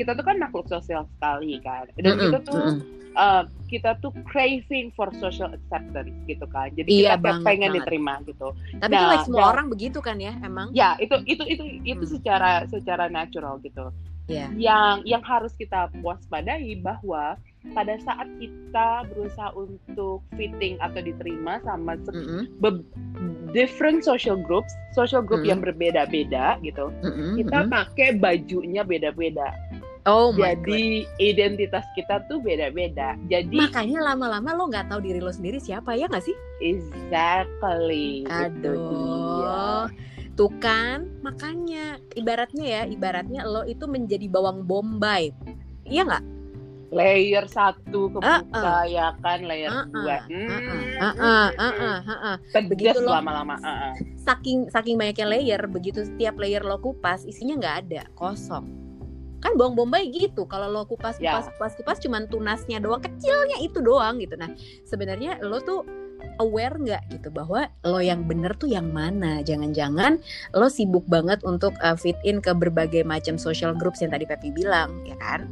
kita 0.00 0.16
tuh 0.16 0.24
kan 0.24 0.40
makhluk 0.40 0.64
sosial 0.66 1.04
sekali 1.12 1.60
kan, 1.60 1.84
dan 1.94 2.16
Mm-mm, 2.16 2.22
kita 2.24 2.38
tuh 2.42 2.56
mm-mm. 2.56 2.80
uh, 3.14 3.42
kita 3.68 4.00
tuh 4.00 4.10
craving 4.24 4.88
for 4.92 5.12
social 5.14 5.52
acceptance 5.52 6.08
gitu 6.24 6.48
kan, 6.48 6.72
jadi 6.72 6.88
Iya, 6.88 7.02
kita 7.12 7.16
banget, 7.20 7.44
pengen 7.44 7.60
banget. 7.68 7.76
diterima 7.84 8.14
gitu. 8.24 8.48
Tapi 8.74 8.90
Nah, 8.90 9.06
like 9.06 9.24
semua 9.24 9.38
dan- 9.38 9.50
orang 9.52 9.66
begitu 9.68 9.98
kan 10.00 10.16
ya 10.16 10.32
emang. 10.40 10.72
Ya 10.72 10.96
itu 10.96 11.14
itu 11.24 11.44
itu 11.44 11.62
itu 11.84 12.04
Hmm. 12.08 12.12
secara 12.16 12.50
secara 12.66 13.06
natural 13.06 13.60
gitu. 13.60 13.92
Iya. 14.24 14.46
yang 14.54 15.02
yang 15.02 15.26
harus 15.26 15.50
kita 15.52 15.90
waspadai 15.98 16.78
bahwa 16.78 17.34
pada 17.74 17.98
saat 17.98 18.30
kita 18.38 19.02
berusaha 19.10 19.50
untuk 19.52 20.22
fitting 20.38 20.78
atau 20.78 21.02
diterima 21.02 21.58
sama 21.60 21.98
se- 21.98 22.14
Mm-mm, 22.14 22.46
be- 22.62 22.86
different 23.50 24.06
social 24.06 24.38
groups, 24.38 24.70
social 24.94 25.18
group 25.18 25.42
Mm. 25.42 25.50
yang 25.50 25.58
berbeda-beda 25.58 26.62
gitu, 26.62 26.94
mm-mm, 27.02 27.42
kita 27.42 27.58
mm-mm. 27.58 27.74
pakai 27.74 28.14
bajunya 28.14 28.86
beda-beda. 28.86 29.50
Oh 30.08 30.32
my 30.32 30.56
god. 30.56 30.64
Jadi 30.64 31.04
identitas 31.20 31.84
kita 31.92 32.24
tuh 32.24 32.40
beda-beda. 32.40 33.20
Jadi 33.28 33.56
Makanya 33.60 34.12
lama-lama 34.12 34.56
lo 34.56 34.68
nggak 34.72 34.88
tahu 34.88 35.00
diri 35.04 35.20
lo 35.20 35.32
sendiri 35.32 35.60
siapa 35.60 35.92
ya 35.96 36.08
nggak 36.08 36.24
sih? 36.24 36.36
exactly. 36.64 38.24
Aduh. 38.32 39.88
Tuh 40.38 40.52
kan, 40.56 41.04
makanya 41.20 42.00
ibaratnya 42.16 42.64
ya, 42.64 42.82
ibaratnya 42.88 43.44
lo 43.44 43.68
itu 43.68 43.84
menjadi 43.84 44.24
bawang 44.30 44.64
bombay. 44.64 45.36
Iya 45.84 46.08
nggak? 46.08 46.24
layer 46.90 47.46
satu 47.46 48.10
kebuka 48.10 48.50
Uh-uh. 48.50 48.82
ya 48.90 49.14
kan 49.22 49.46
layer 49.46 49.70
Uh-uh. 49.70 49.86
dua 49.94 50.18
Heeh, 50.26 50.42
hmm. 50.50 50.98
heeh, 50.98 51.48
heeh, 51.54 51.98
heeh. 52.02 52.36
Begitu 52.66 52.98
loh. 52.98 53.14
lama-lama 53.14 53.54
uh-uh. 53.62 53.94
Saking 54.18 54.66
saking 54.74 54.98
banyaknya 54.98 55.26
layer, 55.30 55.62
begitu 55.70 56.02
setiap 56.02 56.34
layer 56.42 56.66
lo 56.66 56.82
kupas, 56.82 57.22
isinya 57.22 57.62
nggak 57.62 57.76
ada, 57.86 58.02
kosong. 58.18 58.89
Kan 59.40 59.56
bawang 59.56 59.72
bombay 59.76 60.12
gitu, 60.12 60.44
kalau 60.44 60.68
lo 60.68 60.84
kupas 60.84 61.16
Ya. 61.16 61.36
kupas 61.40 61.48
kupas 61.56 61.72
kupas 61.80 61.98
cuman 62.04 62.28
tunasnya 62.28 62.76
doang, 62.80 63.00
kecilnya 63.00 63.56
itu 63.60 63.80
doang 63.80 64.20
gitu. 64.20 64.36
Nah, 64.36 64.52
sebenarnya 64.84 65.40
lo 65.40 65.60
tuh 65.64 65.80
aware 66.36 66.76
nggak 66.76 67.02
gitu 67.16 67.32
bahwa 67.32 67.68
lo 67.84 68.00
yang 68.04 68.28
bener 68.28 68.52
tuh 68.56 68.68
yang 68.68 68.92
mana? 68.92 69.40
Jangan-jangan 69.40 70.20
lo 70.52 70.68
sibuk 70.68 71.08
banget 71.08 71.40
untuk 71.48 71.72
uh, 71.80 71.96
fit 71.96 72.16
in 72.28 72.44
ke 72.44 72.52
berbagai 72.52 73.00
macam 73.08 73.40
social 73.40 73.72
groups 73.72 74.04
yang 74.04 74.12
tadi 74.12 74.28
Pepi 74.28 74.52
bilang, 74.52 75.00
ya 75.08 75.16
kan? 75.16 75.48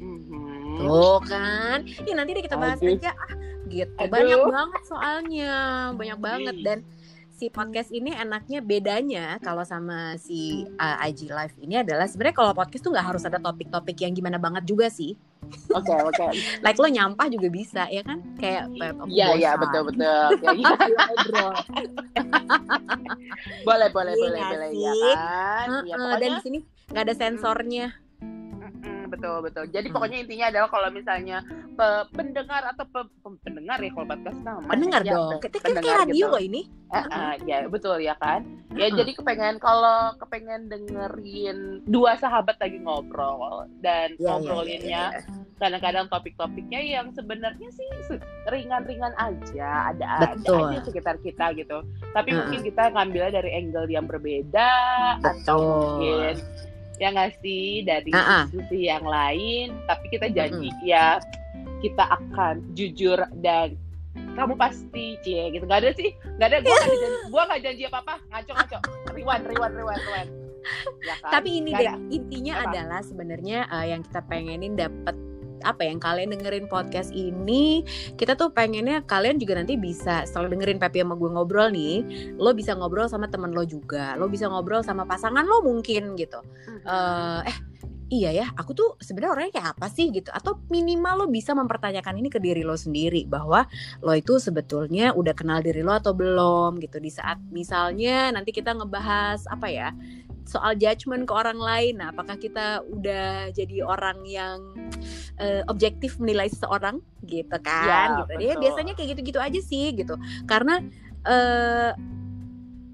Mhm. 0.00 0.80
Tuh 0.80 1.20
kan, 1.24 1.84
ya 2.08 2.14
nanti 2.16 2.32
deh 2.32 2.44
kita 2.44 2.56
bahas 2.56 2.80
Aduh. 2.80 2.96
aja 2.96 3.12
ah 3.12 3.32
gitu. 3.68 3.92
Aduh. 4.00 4.12
Banyak 4.12 4.40
banget 4.48 4.82
soalnya, 4.88 5.54
banyak 5.92 6.18
banget 6.20 6.56
dan 6.64 6.78
si 7.36 7.52
podcast 7.52 7.92
ini 7.92 8.16
enaknya 8.16 8.64
bedanya 8.64 9.36
kalau 9.44 9.60
sama 9.60 10.16
si 10.16 10.64
uh, 10.80 10.96
IG 11.04 11.28
Live 11.28 11.52
ini 11.60 11.84
adalah 11.84 12.08
sebenarnya 12.08 12.32
kalau 12.32 12.56
podcast 12.56 12.80
tuh 12.80 12.96
nggak 12.96 13.06
harus 13.12 13.22
ada 13.28 13.36
topik-topik 13.36 13.92
yang 14.00 14.16
gimana 14.16 14.40
banget 14.40 14.64
juga 14.64 14.88
sih. 14.88 15.12
oke 15.68 15.92
oke 15.92 16.26
Like 16.64 16.80
lo 16.80 16.88
nyampah 16.88 17.28
juga 17.28 17.52
bisa 17.52 17.84
ya 17.92 18.00
kan? 18.00 18.24
Kayak 18.40 18.72
iya 19.06 19.36
iya 19.36 19.50
bosan. 19.52 19.60
betul 19.62 19.82
betul. 19.92 20.26
Ayo 20.48 20.96
ngobrol. 20.96 21.52
boleh 23.62 23.88
boleh 23.92 24.14
Iya 24.16 24.24
boleh 24.24 24.42
boleh 24.48 24.70
ya 24.72 24.92
kan 24.96 25.68
ya 25.84 25.94
Heeh, 25.94 26.14
dan 26.16 26.30
di 26.32 26.40
sini 26.40 26.58
nggak 26.88 27.04
ada 27.04 27.14
sensornya. 27.14 27.86
Betul 29.08 29.36
betul 29.40 29.64
jadi 29.68 29.86
Hmm. 29.86 29.94
pokoknya 29.94 30.18
intinya 30.20 30.46
adalah 30.48 30.68
kalau 30.68 30.88
misalnya 30.90 31.38
pe- 31.72 32.06
pendengar 32.10 32.62
atau 32.66 32.84
pe- 32.84 33.12
pe- 33.16 33.40
pendengar 33.42 33.78
ya 33.78 33.90
kalau 33.90 34.06
podcast 34.06 34.40
nama 34.40 34.66
Pendengar 34.66 35.00
ya, 35.02 35.12
dong. 35.12 35.38
Kita 35.38 35.56
kan 35.58 35.70
kayak 35.76 35.98
radio 36.04 36.14
gitu. 36.16 36.32
loh 36.32 36.42
ini. 36.42 36.62
Eh, 36.86 37.02
eh, 37.02 37.34
ya 37.44 37.58
betul 37.66 37.98
ya 37.98 38.14
kan 38.14 38.46
ya 38.70 38.86
Heeh. 38.86 38.94
jadi 38.94 39.10
kepengen 39.12 39.58
kalau 39.58 40.14
kepengen 40.16 40.70
dengerin 40.70 41.58
dua 41.84 42.14
sahabat 42.14 42.54
lagi 42.56 42.78
ngobrol 42.78 43.66
dan 43.80 44.12
Iya, 44.12 44.22
iya, 44.22 44.30
ngobrolinnya 44.30 45.04
iya, 45.10 45.18
iya. 45.18 45.42
kadang-kadang 45.56 46.06
topik-topiknya 46.06 46.80
yang 46.80 47.10
sebenarnya 47.10 47.68
sih 47.70 47.88
ringan-ringan 48.46 49.10
aja 49.16 49.90
ada 49.90 50.30
ada 50.30 50.46
aja 50.46 50.78
sekitar 50.80 51.18
kita 51.18 51.50
gitu 51.54 51.82
tapi 52.12 52.30
Heeh. 52.30 52.38
mungkin 52.38 52.60
kita 52.62 52.82
ngambilnya 52.88 53.32
dari 53.34 53.50
angle 53.56 53.88
yang 53.88 54.06
berbeda 54.06 54.70
atau 55.20 55.58
Betul. 55.58 55.66
mungkin 55.66 56.34
ya 56.96 57.08
nggak 57.10 57.32
sih 57.38 57.82
dari 57.82 58.10
Ah, 58.10 58.20
ah. 58.20 58.44
sisi 58.48 58.86
yang 58.86 59.04
lain 59.04 59.76
tapi 59.84 60.08
kita 60.08 60.26
janji 60.28 60.72
ya 60.82 61.20
kita 61.78 62.04
akan 62.08 62.64
jujur 62.72 63.20
dan 63.38 63.76
kamu 64.32 64.56
pasti 64.56 65.20
cie 65.20 65.50
gitu 65.50 65.64
nggak 65.64 65.80
ada 65.82 65.90
sih 65.92 66.10
nggak 66.36 66.48
ada 66.48 66.58
gue 66.58 66.72
nggak 66.72 66.88
janji 66.88 67.18
gue 67.26 67.42
nggak 67.42 67.60
janji 67.62 67.82
apa 67.84 67.98
apa 68.00 68.14
ngaco 68.26 68.52
ngaco 68.52 68.78
riwan 69.12 69.40
riwan 69.44 69.70
riwan 69.74 70.00
riwan 70.02 70.26
ya 70.98 71.14
kan? 71.20 71.30
Tapi 71.30 71.48
ini 71.54 71.70
Nggak 71.70 71.78
deh 71.78 71.88
ada. 71.88 71.98
intinya 72.10 72.54
Apa? 72.56 72.64
adalah 72.66 73.00
sebenarnya 73.00 73.58
uh, 73.70 73.86
yang 73.86 74.00
kita 74.02 74.20
pengenin 74.24 74.74
dapat 74.74 75.14
apa 75.62 75.86
yang 75.86 76.02
kalian 76.02 76.34
dengerin 76.34 76.66
podcast 76.66 77.14
ini 77.14 77.86
kita 78.20 78.36
tuh 78.36 78.52
pengennya 78.52 79.04
kalian 79.06 79.40
juga 79.40 79.56
nanti 79.56 79.78
bisa 79.78 80.26
setelah 80.28 80.52
dengerin 80.52 80.80
Pepi 80.82 81.00
sama 81.00 81.14
gue 81.16 81.30
ngobrol 81.32 81.68
nih 81.72 81.96
lo 82.36 82.52
bisa 82.52 82.76
ngobrol 82.76 83.08
sama 83.08 83.30
temen 83.30 83.54
lo 83.54 83.64
juga 83.64 84.18
lo 84.20 84.28
bisa 84.28 84.50
ngobrol 84.50 84.84
sama 84.84 85.08
pasangan 85.08 85.46
lo 85.46 85.64
mungkin 85.64 86.18
gitu. 86.18 86.40
Eh 86.84 87.42
eh 87.46 87.56
iya 88.06 88.30
ya 88.30 88.46
aku 88.54 88.70
tuh 88.70 88.90
sebenarnya 89.02 89.32
orangnya 89.34 89.52
kayak 89.58 89.70
apa 89.74 89.86
sih 89.90 90.14
gitu 90.14 90.30
atau 90.30 90.62
minimal 90.70 91.24
lo 91.24 91.26
bisa 91.26 91.58
mempertanyakan 91.58 92.22
ini 92.22 92.30
ke 92.30 92.38
diri 92.38 92.62
lo 92.62 92.78
sendiri 92.78 93.26
bahwa 93.26 93.66
lo 93.98 94.14
itu 94.14 94.38
sebetulnya 94.38 95.10
udah 95.10 95.34
kenal 95.34 95.58
diri 95.58 95.82
lo 95.82 95.94
atau 95.98 96.14
belum 96.14 96.78
gitu. 96.78 97.02
Di 97.02 97.10
saat 97.10 97.42
misalnya 97.50 98.30
nanti 98.30 98.54
kita 98.54 98.74
ngebahas 98.78 99.46
apa 99.50 99.66
ya 99.70 99.90
soal 100.46 100.78
judgement 100.78 101.26
ke 101.26 101.32
orang 101.34 101.58
lain. 101.58 101.98
Nah 101.98 102.14
apakah 102.14 102.38
kita 102.38 102.80
udah 102.86 103.50
jadi 103.50 103.82
orang 103.82 104.22
yang 104.24 104.58
eh, 105.36 105.66
objektif 105.66 106.16
menilai 106.16 106.46
seseorang? 106.48 107.02
Gitu 107.26 107.56
kan 107.60 107.86
Ya, 107.86 108.02
gitu. 108.24 108.32
Dia 108.38 108.52
betul. 108.54 108.62
biasanya 108.62 108.92
kayak 108.94 109.08
gitu-gitu 109.18 109.38
aja 109.42 109.60
sih 109.60 109.92
gitu. 109.92 110.14
Karena 110.46 110.80
eh 111.26 111.92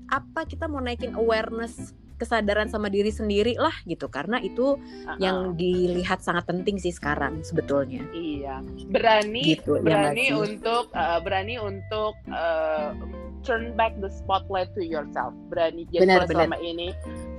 apa 0.09 0.45
kita 0.45 0.69
mau 0.69 0.81
naikin 0.81 1.17
awareness 1.17 1.97
kesadaran 2.21 2.71
sama 2.71 2.87
diri 2.87 3.11
sendiri 3.11 3.59
lah 3.59 3.75
gitu. 3.83 4.07
Karena 4.07 4.39
itu 4.39 4.79
Uh-uh. 4.79 5.19
yang 5.19 5.59
dilihat 5.59 6.23
sangat 6.23 6.47
penting 6.47 6.79
sih 6.79 6.95
sekarang 6.95 7.43
sebetulnya. 7.43 8.07
Iya, 8.15 8.63
berani 8.87 9.59
Gitu, 9.59 9.83
ya 9.83 9.83
berani 9.83 10.31
sih? 10.31 10.37
untuk 10.37 10.93
uh, 10.95 11.19
berani 11.19 11.59
untuk 11.59 12.15
uh, 12.31 12.95
turn 13.43 13.75
back 13.75 13.95
the 13.99 14.11
spotlight 14.11 14.71
to 14.79 14.83
yourself. 14.83 15.35
Berani 15.51 15.85
jadi 15.91 16.07
Benar, 16.07 16.25
kalau 16.25 16.29
benar. 16.31 16.39
selama 16.47 16.57
ini 16.63 16.89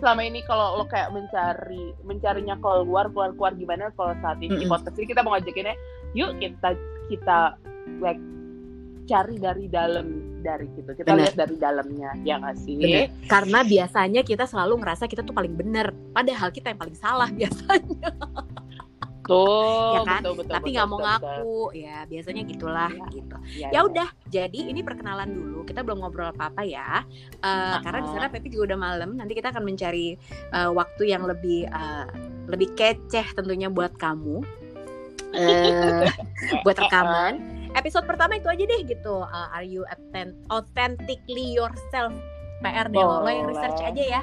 selama 0.03 0.21
ini 0.27 0.39
kalau 0.43 0.67
lo 0.79 0.85
kayak 0.91 1.15
mencari 1.15 1.95
mencarinya 2.03 2.59
keluar 2.59 3.07
keluar 3.07 3.31
keluar 3.39 3.53
gimana 3.55 3.87
kalau 3.95 4.11
saat 4.19 4.35
ini 4.43 4.59
di 4.59 4.67
Mm-mm. 4.67 4.73
podcast 4.75 4.99
ini 4.99 5.07
kita 5.07 5.23
mau 5.23 5.31
ngajakinnya 5.39 5.75
yuk 6.11 6.35
kita 6.43 6.75
kita 7.07 7.55
like 8.03 8.19
cari 9.07 9.35
dari 9.39 9.71
dalam 9.71 10.39
dari 10.43 10.67
gitu 10.75 10.91
kita 10.91 11.15
Benar. 11.15 11.19
lihat 11.23 11.35
dari 11.39 11.55
dalamnya 11.55 12.09
ya 12.27 12.35
nggak 12.39 12.55
sih 12.59 12.75
Benar. 12.79 13.07
karena 13.31 13.59
biasanya 13.63 14.21
kita 14.27 14.43
selalu 14.43 14.83
ngerasa 14.83 15.07
kita 15.07 15.23
tuh 15.23 15.31
paling 15.31 15.55
benar 15.55 15.95
padahal 16.11 16.51
kita 16.51 16.75
yang 16.75 16.79
paling 16.83 16.97
salah 16.99 17.31
biasanya 17.39 18.11
tuh 19.23 19.93
Ya 19.93 20.01
kan? 20.03 20.21
betul 20.21 20.33
betul 20.37 20.51
tapi 20.51 20.63
betul, 20.63 20.73
nggak 20.75 20.87
mau 20.87 20.97
betul, 20.97 21.07
betul. 21.07 21.23
ngaku. 21.23 21.61
Ya 21.75 21.97
biasanya 22.05 22.41
gitulah 22.43 22.91
Iya. 22.91 23.05
gitu. 23.09 23.35
Iya, 23.43 23.67
ya 23.67 23.69
iya. 23.71 23.79
udah 23.83 24.07
jadi 24.27 24.59
ini 24.67 24.81
perkenalan 24.81 25.29
dulu. 25.31 25.59
Kita 25.63 25.79
belum 25.81 25.97
ngobrol 25.99 26.29
apa 26.29 26.43
apa 26.47 26.61
ya. 26.61 27.01
Eh, 27.39 27.75
karena 27.79 27.99
di 28.01 28.09
sana 28.11 28.27
Pepi 28.27 28.47
juga 28.47 28.73
udah 28.73 28.79
malam. 28.79 29.09
Nanti 29.15 29.33
kita 29.33 29.49
akan 29.49 29.63
mencari 29.63 30.15
eh, 30.51 30.69
waktu 30.69 31.03
yang 31.07 31.23
lebih 31.23 31.65
eh, 31.65 32.05
lebih 32.45 32.75
keceh 32.75 33.25
tentunya 33.33 33.67
buat 33.67 33.95
kamu. 33.95 34.43
Eh 35.33 36.05
buat 36.61 36.77
rekaman. 36.77 37.39
Episode 37.73 38.05
pertama 38.05 38.37
itu 38.37 38.45
aja 38.45 38.63
deh 38.63 38.81
gitu. 38.85 39.23
Eh, 39.23 39.47
are 39.49 39.65
you 39.65 39.81
authen- 39.87 40.37
authentically 40.47 41.53
yourself? 41.53 42.13
PR 42.59 42.87
deh 42.87 43.01
lo, 43.01 43.27
yang 43.27 43.47
research 43.47 43.81
aja 43.81 44.03
ya. 44.19 44.21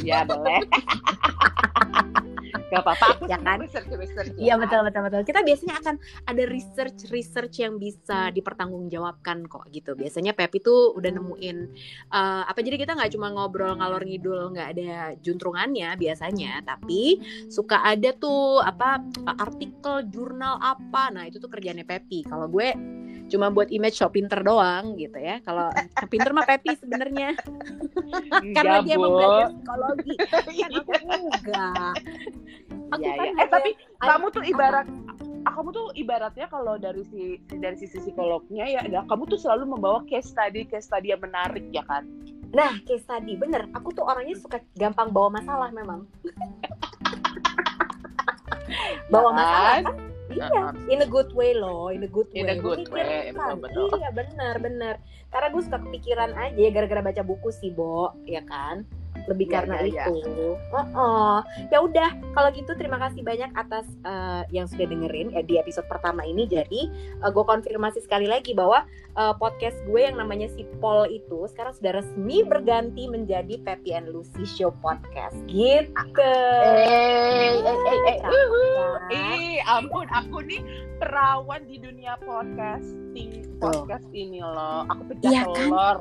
Ya 0.00 0.24
boleh 0.24 0.58
Gak 2.54 2.82
apa-apa, 2.86 3.06
aku 3.18 3.22
Ya 3.26 3.38
kan? 3.42 3.58
research 3.58 3.88
research. 3.94 4.30
Iya 4.38 4.54
betul 4.58 4.86
betul 4.86 5.02
betul. 5.06 5.20
Kita 5.26 5.40
biasanya 5.42 5.74
akan 5.82 5.94
ada 6.30 6.42
research 6.46 6.98
research 7.10 7.54
yang 7.62 7.78
bisa 7.82 8.30
dipertanggungjawabkan 8.30 9.46
kok 9.50 9.66
gitu. 9.74 9.98
Biasanya 9.98 10.32
Pepi 10.38 10.62
tuh 10.62 10.94
udah 10.94 11.10
nemuin 11.10 11.56
eh, 12.14 12.42
apa 12.46 12.58
jadi 12.62 12.76
kita 12.78 12.94
nggak 12.94 13.12
cuma 13.14 13.34
ngobrol 13.34 13.74
ngalor 13.78 14.02
ngidul 14.06 14.54
nggak 14.54 14.68
ada 14.78 14.92
juntrungannya 15.18 15.98
biasanya, 15.98 16.62
tapi 16.62 17.18
suka 17.50 17.82
ada 17.82 18.14
tuh 18.14 18.62
apa 18.62 19.02
artikel 19.38 20.06
jurnal 20.10 20.58
apa. 20.62 21.10
Nah 21.10 21.26
itu 21.26 21.42
tuh 21.42 21.50
kerjanya 21.50 21.82
Pepi. 21.82 22.22
Kalau 22.26 22.46
gue 22.46 22.74
cuma 23.24 23.48
buat 23.48 23.72
image 23.72 23.98
show 23.98 24.12
pinter 24.12 24.44
doang 24.44 24.94
gitu 25.00 25.16
ya. 25.16 25.40
Kalau 25.42 25.72
pinter 26.12 26.30
mah 26.36 26.44
Pepi 26.46 26.76
sebenarnya 26.76 27.32
karena 28.56 28.78
Enggak, 28.82 28.86
dia 28.86 28.96
mau 29.00 29.10
belajar 29.16 29.48
psikologi. 29.52 30.14
Kan 30.60 30.70
aku 30.76 30.92
enggak. 31.02 31.94
Aku 32.94 33.02
Iya, 33.02 33.12
kan 33.18 33.26
iya. 33.26 33.42
Eh 33.42 33.48
tapi 33.50 33.70
kamu 33.98 34.26
tuh 34.30 34.42
ibarat 34.46 34.86
ah, 35.44 35.52
kamu 35.52 35.68
tuh 35.74 35.86
ibaratnya 35.98 36.46
kalau 36.48 36.74
dari 36.78 37.02
si 37.10 37.42
dari 37.50 37.76
sisi 37.76 37.98
psikolognya 38.00 38.64
ya 38.64 38.80
adalah 38.86 39.04
kamu 39.10 39.28
tuh 39.28 39.38
selalu 39.38 39.76
membawa 39.76 40.00
case 40.08 40.32
study 40.32 40.64
case 40.64 40.88
study 40.88 41.12
yang 41.12 41.20
menarik 41.20 41.64
ya 41.74 41.84
kan 41.84 42.06
Nah, 42.54 42.78
case 42.86 43.02
tadi 43.02 43.34
bener. 43.34 43.66
Aku 43.74 43.90
tuh 43.90 44.06
orangnya 44.06 44.38
suka 44.38 44.62
gampang 44.78 45.10
bawa 45.10 45.42
masalah 45.42 45.74
memang. 45.74 46.06
bawa 49.12 49.30
Ya 49.30 49.34
masalah 49.34 49.72
kan? 49.74 49.84
kan? 49.90 49.96
Iya, 50.24 50.72
in 50.88 51.04
a 51.04 51.08
good 51.10 51.36
way 51.36 51.52
loh, 51.52 51.92
in 51.92 52.00
a 52.00 52.08
good 52.08 52.30
way. 52.32 52.40
In 52.40 52.48
a 52.48 52.56
good 52.56 52.88
way, 52.88 53.28
betul, 53.28 53.60
betul. 53.60 53.90
Iya, 54.00 54.08
benar, 54.14 54.54
benar. 54.56 54.94
Karena 55.28 55.52
gue 55.52 55.62
suka 55.66 55.78
kepikiran 55.82 56.32
aja 56.32 56.56
ya 56.56 56.70
gara-gara 56.72 57.02
baca 57.04 57.22
buku 57.26 57.52
sih, 57.52 57.74
Bo, 57.74 58.14
ya 58.24 58.40
kan? 58.46 58.86
Lebih 59.24 59.46
Iya, 59.48 59.54
karena 59.56 59.76
iya, 59.82 59.88
iya. 59.88 60.04
itu. 60.08 60.48
Oh, 60.72 61.38
Ya 61.72 61.78
udah, 61.80 62.10
kalau 62.32 62.48
gitu 62.52 62.72
terima 62.76 63.00
kasih 63.00 63.24
banyak 63.24 63.50
atas 63.54 63.86
eh, 64.04 64.42
yang 64.52 64.68
sudah 64.68 64.84
dengerin 64.84 65.32
ya, 65.32 65.40
di 65.40 65.56
episode 65.56 65.88
pertama 65.88 66.24
ini. 66.24 66.44
Jadi, 66.44 66.88
eh, 67.20 67.30
gue 67.30 67.44
konfirmasi 67.44 68.04
sekali 68.04 68.28
lagi 68.28 68.52
bahwa 68.52 68.84
eh, 69.14 69.34
podcast 69.38 69.78
gue 69.86 70.00
yang 70.02 70.18
namanya 70.18 70.50
si 70.50 70.66
Paul 70.82 71.06
itu 71.08 71.46
sekarang 71.48 71.72
sudah 71.72 72.02
resmi 72.02 72.42
berganti 72.42 73.06
menjadi 73.06 73.56
Pepi 73.62 73.94
and 73.94 74.10
Lucy 74.10 74.44
Show 74.44 74.74
Podcast. 74.80 75.36
Gitu. 75.46 75.94
eh 76.20 77.54
eh 77.64 77.88
eh 78.10 78.18
eh 79.10 79.56
ampun 79.64 80.06
aku 80.10 80.42
nih 80.44 80.60
perawan 80.98 81.64
di 81.66 81.76
dunia 81.78 82.16
podcasting 82.22 83.44
podcast 83.58 84.06
ini 84.12 84.40
loh 84.40 84.84
aku 84.88 85.02
pecah 85.14 85.30
Iya 85.30 85.42
kan? 85.48 85.98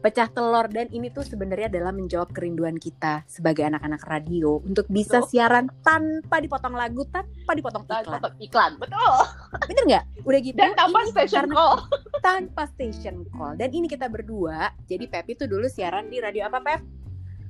Pecah 0.00 0.32
telur 0.32 0.64
dan 0.66 0.88
ini 0.88 1.12
tuh 1.12 1.20
sebenarnya 1.20 1.68
adalah 1.68 1.92
menjawab 1.92 2.32
kerinduan 2.32 2.80
kita 2.80 3.20
sebagai 3.28 3.68
anak-anak 3.68 4.00
radio 4.08 4.56
untuk 4.64 4.88
bisa 4.88 5.20
Betul. 5.20 5.28
siaran 5.28 5.68
tanpa 5.84 6.40
dipotong 6.40 6.72
lagu, 6.72 7.04
tanpa 7.08 7.52
dipotong 7.52 7.84
iklan. 7.84 8.04
Tanpa 8.08 8.28
iklan, 8.40 8.72
betul. 8.80 9.14
Bener 9.68 9.84
nggak? 9.86 10.04
Udah 10.24 10.40
gitu. 10.40 10.56
Dan 10.56 10.72
tanpa 10.72 10.98
ini 11.04 11.12
station 11.12 11.44
karena- 11.44 11.56
call. 11.56 11.76
tanpa 12.24 12.62
station 12.72 13.16
call. 13.28 13.52
Dan 13.60 13.70
ini 13.70 13.86
kita 13.86 14.08
berdua. 14.08 14.72
Jadi 14.88 15.04
Pepi 15.04 15.36
tuh 15.36 15.46
dulu 15.46 15.68
siaran 15.68 16.08
di 16.08 16.16
radio 16.16 16.48
apa 16.48 16.58
Pep? 16.60 16.80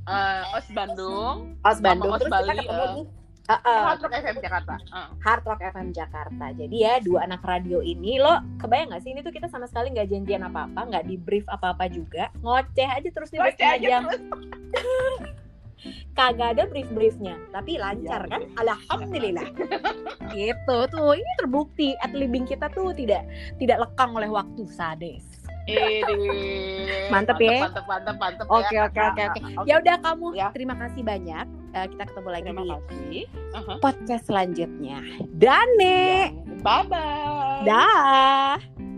Eh, 0.00 0.56
Os 0.58 0.66
Bandung, 0.74 1.54
Os 1.62 1.78
Bandung. 1.78 2.10
Os 2.10 2.18
Terus 2.18 2.32
kita 2.34 2.42
Bali, 2.42 2.58
ketemu 2.66 2.82
eh. 2.82 2.94
di 2.98 3.02
uh, 3.50 3.58
uh, 3.66 3.82
Hard 3.90 4.00
Rock 4.06 4.14
FM 4.14 4.36
Jakarta. 4.38 4.74
Eh. 4.78 5.08
Hard 5.26 5.42
Rock 5.42 5.60
FM 5.60 5.88
Jakarta. 5.90 6.46
Jadi 6.54 6.76
ya 6.78 7.02
dua 7.02 7.26
anak 7.26 7.42
radio 7.42 7.82
ini 7.82 8.22
lo 8.22 8.38
kebayang 8.62 8.94
gak 8.94 9.02
sih 9.02 9.10
ini 9.10 9.20
tuh 9.26 9.34
kita 9.34 9.50
sama 9.50 9.66
sekali 9.66 9.90
nggak 9.90 10.08
janjian 10.08 10.46
apa-apa, 10.46 10.80
nggak 10.86 11.04
di 11.10 11.18
brief 11.18 11.44
apa-apa 11.50 11.90
juga, 11.90 12.30
ngoceh 12.40 12.88
aja 12.88 13.08
terus 13.10 13.34
nih 13.34 13.40
Ngoceh 13.42 13.66
aja 13.66 13.86
jam. 13.86 14.02
terus. 14.06 14.22
Kagak 16.12 16.60
ada 16.60 16.68
brief-briefnya, 16.68 17.40
tapi 17.56 17.80
lancar 17.80 18.28
Iya, 18.28 18.32
kan? 18.36 18.42
Alhamdulillah. 18.60 19.48
gitu 20.36 20.76
tuh, 20.92 21.16
ini 21.16 21.32
terbukti 21.40 21.96
at 22.04 22.12
living 22.12 22.44
kita 22.44 22.68
tuh 22.76 22.92
tidak 22.92 23.24
tidak 23.56 23.88
lekang 23.88 24.12
oleh 24.12 24.28
waktu 24.28 24.68
sades. 24.68 25.29
Ini. 25.68 27.10
Mantep 27.10 27.36
ya. 27.42 27.68
Mantep, 27.68 27.84
mantep, 27.84 28.16
mantep. 28.16 28.46
Oke 28.48 28.74
ya. 28.74 28.86
oke 28.88 29.00
oke 29.00 29.22
oke. 29.28 29.40
Oke. 29.60 29.68
Ya 29.68 29.74
udah 29.82 29.96
kamu 30.00 30.26
Ya. 30.32 30.48
terima 30.54 30.74
kasih 30.78 31.02
banyak. 31.02 31.46
Eh, 31.70 31.86
kita 31.94 32.02
ketemu 32.10 32.28
lagi 32.30 32.44
Terima 32.50 32.62
di 32.62 32.68
kasih. 32.70 33.18
Uh-huh. 33.54 33.76
podcast 33.78 34.24
selanjutnya. 34.26 34.98
Dane. 35.36 36.34
Bye 36.64 36.84
bye. 36.88 37.62
Dah. 37.66 38.89